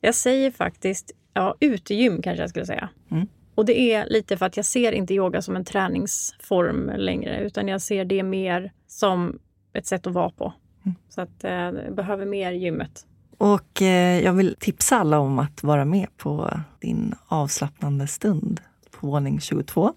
Jag 0.00 0.14
säger 0.14 0.50
faktiskt, 0.50 1.12
ja 1.34 1.54
utegym 1.60 2.22
kanske 2.22 2.42
jag 2.42 2.50
skulle 2.50 2.66
säga. 2.66 2.88
Mm. 3.10 3.28
Och 3.54 3.64
det 3.64 3.92
är 3.92 4.06
lite 4.06 4.36
för 4.36 4.46
att 4.46 4.56
jag 4.56 4.66
ser 4.66 4.92
inte 4.92 5.14
yoga 5.14 5.42
som 5.42 5.56
en 5.56 5.64
träningsform 5.64 6.92
längre 6.96 7.40
utan 7.40 7.68
jag 7.68 7.82
ser 7.82 8.04
det 8.04 8.22
mer 8.22 8.72
som 8.86 9.38
ett 9.72 9.86
sätt 9.86 10.06
att 10.06 10.12
vara 10.12 10.30
på. 10.30 10.52
Mm. 10.84 10.94
Så 11.08 11.20
att 11.20 11.44
eh, 11.44 11.52
jag 11.52 11.94
behöver 11.94 12.26
mer 12.26 12.52
gymmet. 12.52 13.06
Och 13.38 13.82
eh, 13.82 14.24
jag 14.24 14.32
vill 14.32 14.56
tipsa 14.58 14.96
alla 14.96 15.18
om 15.18 15.38
att 15.38 15.62
vara 15.62 15.84
med 15.84 16.08
på 16.16 16.60
din 16.80 17.14
avslappnande 17.26 18.06
stund 18.06 18.60
på 19.00 19.06
våning 19.06 19.40
22. 19.40 19.92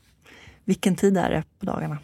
Vilken 0.66 0.96
tid 0.96 1.18
är 1.18 1.30
det 1.30 1.44
på 1.60 1.66
dagarna? 1.66 1.98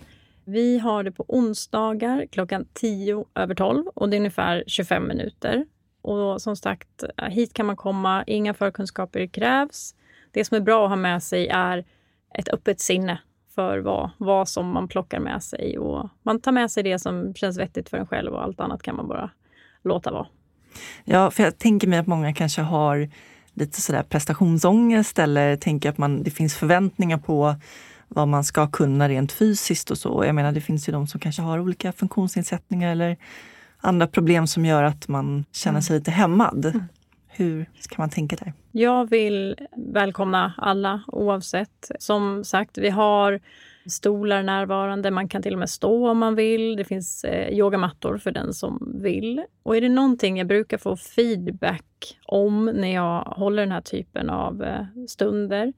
Vi 0.45 0.79
har 0.79 1.03
det 1.03 1.12
på 1.12 1.25
onsdagar 1.27 2.25
klockan 2.31 2.65
10 2.73 3.25
över 3.36 3.55
12 3.55 3.86
och 3.95 4.10
det 4.10 4.15
är 4.15 4.19
ungefär 4.19 4.63
25 4.67 5.07
minuter. 5.07 5.65
Och 6.01 6.41
som 6.41 6.55
sagt, 6.55 7.03
hit 7.29 7.53
kan 7.53 7.65
man 7.65 7.75
komma, 7.75 8.23
inga 8.27 8.53
förkunskaper 8.53 9.27
krävs. 9.27 9.95
Det 10.31 10.45
som 10.45 10.57
är 10.57 10.62
bra 10.62 10.83
att 10.83 10.89
ha 10.89 10.95
med 10.95 11.23
sig 11.23 11.47
är 11.47 11.86
ett 12.33 12.49
öppet 12.49 12.79
sinne 12.79 13.19
för 13.55 13.79
vad, 13.79 14.10
vad 14.17 14.49
som 14.49 14.69
man 14.69 14.88
plockar 14.88 15.19
med 15.19 15.43
sig. 15.43 15.77
Och 15.77 16.10
man 16.23 16.41
tar 16.41 16.51
med 16.51 16.71
sig 16.71 16.83
det 16.83 16.99
som 16.99 17.33
känns 17.33 17.60
vettigt 17.60 17.89
för 17.89 17.97
en 17.97 18.07
själv 18.07 18.33
och 18.33 18.43
allt 18.43 18.60
annat 18.60 18.83
kan 18.83 18.95
man 18.95 19.07
bara 19.07 19.29
låta 19.83 20.12
vara. 20.12 20.27
Ja, 21.03 21.31
för 21.31 21.43
jag 21.43 21.57
tänker 21.57 21.88
mig 21.88 21.99
att 21.99 22.07
många 22.07 22.33
kanske 22.33 22.62
har 22.62 23.10
lite 23.58 23.82
sådär 23.82 24.04
prestationsångest 24.04 25.20
eller 25.20 25.56
tänker 25.56 25.89
att 25.89 25.98
man, 25.98 26.24
det 26.24 26.32
finns 26.32 26.56
förväntningar 26.56 27.17
på 27.17 27.56
vad 28.08 28.28
man 28.28 28.43
ska 28.43 28.67
kunna 28.67 29.10
rent 29.10 29.32
fysiskt 29.32 29.91
och 29.91 29.98
så. 29.98 30.24
Jag 30.26 30.36
menar, 30.36 30.52
det 30.52 30.62
finns 30.62 30.89
ju 30.89 30.93
de 30.93 31.08
som 31.08 31.20
kanske 31.20 31.41
har 31.41 31.60
olika 31.60 31.91
funktionsnedsättningar 31.91 32.91
eller 32.91 33.17
andra 33.78 34.08
problem 34.08 34.48
som 34.48 34.65
gör 34.65 34.84
att 34.84 35.08
man 35.08 35.46
känner 35.52 35.82
sig 35.82 35.98
lite 35.98 36.12
hämmad. 36.12 36.65
Mm. 36.65 36.84
Hur 37.28 37.70
ska 37.80 37.96
man 37.98 38.10
tänka 38.10 38.36
där? 38.36 38.54
Jag 38.72 39.10
vill 39.10 39.56
välkomna 39.76 40.54
alla 40.58 41.02
oavsett. 41.08 41.91
Som 42.00 42.43
sagt, 42.43 42.78
vi 42.78 42.89
har 42.89 43.39
stolar 43.88 44.43
närvarande. 44.43 45.12
Man 45.12 45.30
kan 45.30 45.41
till 45.41 45.54
och 45.54 45.60
med 45.60 45.69
stå 45.69 46.10
om 46.10 46.17
man 46.17 46.36
vill. 46.36 46.76
Det 46.76 46.84
finns 46.84 47.23
eh, 47.23 47.54
yogamattor 47.54 48.17
för 48.17 48.32
den 48.32 48.54
som 48.54 49.00
vill. 49.04 49.43
Och 49.63 49.78
är 49.78 49.82
det 49.82 49.89
någonting 49.89 50.38
jag 50.38 50.47
brukar 50.47 50.78
få 50.78 50.95
feedback 50.97 52.17
om 52.26 52.65
när 52.65 52.93
jag 52.93 53.21
håller 53.21 53.63
den 53.63 53.71
här 53.71 53.82
typen 53.82 54.30
av 54.30 54.63
eh, 54.63 54.86
stunder 55.08 55.73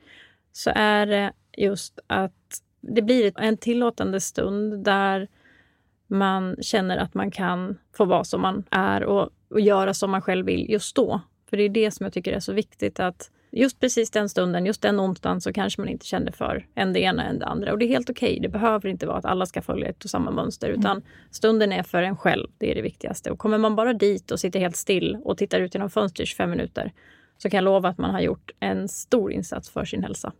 så 0.51 0.71
är 0.75 1.05
det 1.05 1.31
just 1.57 1.99
att 2.07 2.33
det 2.81 3.01
blir 3.01 3.33
en 3.35 3.57
tillåtande 3.57 4.21
stund 4.21 4.83
där 4.83 5.27
man 6.07 6.55
känner 6.61 6.97
att 6.97 7.13
man 7.13 7.31
kan 7.31 7.77
få 7.97 8.05
vara 8.05 8.23
som 8.23 8.41
man 8.41 8.63
är 8.71 9.03
och, 9.03 9.29
och 9.49 9.59
göra 9.59 9.93
som 9.93 10.11
man 10.11 10.21
själv 10.21 10.45
vill 10.45 10.69
just 10.69 10.95
då. 10.95 11.21
För 11.49 11.57
det 11.57 11.63
är 11.63 11.69
det 11.69 11.91
som 11.91 12.03
jag 12.03 12.13
tycker 12.13 12.33
är 12.33 12.39
så 12.39 12.53
viktigt 12.53 12.99
att 12.99 13.31
just 13.51 13.79
precis 13.79 14.11
den 14.11 14.29
stunden, 14.29 14.65
just 14.65 14.81
den 14.81 14.99
onsdagen 14.99 15.41
så 15.41 15.53
kanske 15.53 15.81
man 15.81 15.89
inte 15.89 16.05
kände 16.05 16.31
för 16.31 16.67
en 16.75 16.93
det 16.93 16.99
ena 16.99 17.23
än 17.23 17.39
det 17.39 17.45
andra. 17.45 17.71
Och 17.71 17.77
det 17.79 17.85
är 17.85 17.89
helt 17.89 18.09
okej. 18.09 18.29
Okay. 18.29 18.39
Det 18.39 18.49
behöver 18.49 18.89
inte 18.89 19.07
vara 19.07 19.17
att 19.17 19.25
alla 19.25 19.45
ska 19.45 19.61
följa 19.61 19.89
ett 19.89 20.03
och 20.03 20.09
samma 20.09 20.31
mönster 20.31 20.69
utan 20.69 20.91
mm. 20.91 21.03
stunden 21.31 21.71
är 21.71 21.83
för 21.83 22.03
en 22.03 22.17
själv. 22.17 22.47
Det 22.57 22.71
är 22.71 22.75
det 22.75 22.81
viktigaste. 22.81 23.31
Och 23.31 23.39
kommer 23.39 23.57
man 23.57 23.75
bara 23.75 23.93
dit 23.93 24.31
och 24.31 24.39
sitter 24.39 24.59
helt 24.59 24.75
still 24.75 25.17
och 25.23 25.37
tittar 25.37 25.59
ut 25.59 25.73
genom 25.73 25.89
fönstret 25.89 26.23
i 26.23 26.27
25 26.27 26.49
minuter 26.49 26.93
så 27.37 27.49
kan 27.49 27.57
jag 27.57 27.63
lova 27.63 27.89
att 27.89 27.97
man 27.97 28.11
har 28.11 28.21
gjort 28.21 28.51
en 28.59 28.87
stor 28.87 29.31
insats 29.31 29.69
för 29.69 29.85
sin 29.85 30.03
hälsa. 30.03 30.33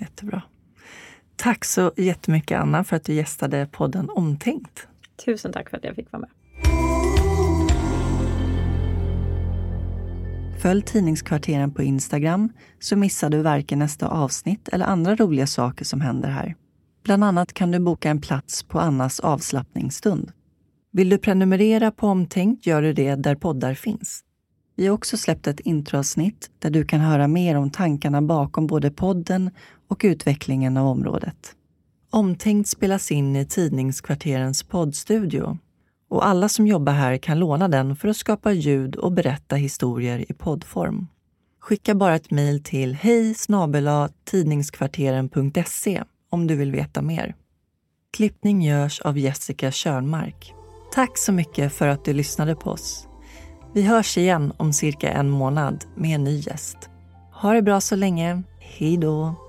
Jättebra. 0.00 0.42
Tack 1.36 1.64
så 1.64 1.92
jättemycket 1.96 2.60
Anna 2.60 2.84
för 2.84 2.96
att 2.96 3.04
du 3.04 3.14
gästade 3.14 3.68
podden 3.72 4.10
Omtänkt. 4.10 4.88
Tusen 5.24 5.52
tack 5.52 5.70
för 5.70 5.76
att 5.76 5.84
jag 5.84 5.94
fick 5.94 6.12
vara 6.12 6.20
med. 6.20 6.30
Följ 10.64 10.82
Tidningskvarteren 10.82 11.74
på 11.74 11.82
Instagram 11.82 12.52
så 12.78 12.96
missar 12.96 13.30
du 13.30 13.42
varken 13.42 13.78
nästa 13.78 14.08
avsnitt 14.08 14.68
eller 14.68 14.86
andra 14.86 15.16
roliga 15.16 15.46
saker 15.46 15.84
som 15.84 16.00
händer 16.00 16.28
här. 16.28 16.54
Bland 17.02 17.24
annat 17.24 17.52
kan 17.52 17.70
du 17.70 17.78
boka 17.78 18.10
en 18.10 18.20
plats 18.20 18.62
på 18.62 18.80
Annas 18.80 19.20
avslappningsstund. 19.20 20.32
Vill 20.92 21.08
du 21.08 21.18
prenumerera 21.18 21.90
på 21.90 22.06
Omtänkt 22.06 22.66
gör 22.66 22.82
du 22.82 22.92
det 22.92 23.14
där 23.14 23.34
poddar 23.34 23.74
finns. 23.74 24.20
Vi 24.76 24.86
har 24.86 24.94
också 24.94 25.16
släppt 25.16 25.46
ett 25.46 25.60
introavsnitt 25.60 26.50
där 26.58 26.70
du 26.70 26.84
kan 26.84 27.00
höra 27.00 27.28
mer 27.28 27.56
om 27.56 27.70
tankarna 27.70 28.22
bakom 28.22 28.66
både 28.66 28.90
podden 28.90 29.50
och 29.88 30.00
utvecklingen 30.04 30.76
av 30.76 30.86
området. 30.86 31.52
Omtänkt 32.10 32.68
spelas 32.68 33.10
in 33.10 33.36
i 33.36 33.46
Tidningskvarterens 33.46 34.62
poddstudio 34.62 35.58
och 36.08 36.26
alla 36.26 36.48
som 36.48 36.66
jobbar 36.66 36.92
här 36.92 37.16
kan 37.16 37.38
låna 37.38 37.68
den 37.68 37.96
för 37.96 38.08
att 38.08 38.16
skapa 38.16 38.52
ljud 38.52 38.96
och 38.96 39.12
berätta 39.12 39.56
historier 39.56 40.30
i 40.30 40.34
poddform. 40.34 41.06
Skicka 41.60 41.94
bara 41.94 42.14
ett 42.14 42.30
mejl 42.30 42.62
till 42.62 42.94
hej 42.94 43.34
tidningskvarteren.se 44.24 46.02
om 46.30 46.46
du 46.46 46.56
vill 46.56 46.72
veta 46.72 47.02
mer. 47.02 47.34
Klippning 48.12 48.62
görs 48.62 49.00
av 49.00 49.18
Jessica 49.18 49.70
Körnmark. 49.72 50.54
Tack 50.92 51.18
så 51.18 51.32
mycket 51.32 51.72
för 51.72 51.88
att 51.88 52.04
du 52.04 52.12
lyssnade 52.12 52.54
på 52.56 52.70
oss. 52.70 53.08
Vi 53.74 53.82
hörs 53.82 54.18
igen 54.18 54.52
om 54.56 54.72
cirka 54.72 55.10
en 55.10 55.30
månad 55.30 55.84
med 55.96 56.14
en 56.14 56.24
ny 56.24 56.38
gäst. 56.38 56.90
Ha 57.32 57.52
det 57.52 57.62
bra 57.62 57.80
så 57.80 57.96
länge. 57.96 58.42
Hej 58.60 58.96
då! 58.96 59.43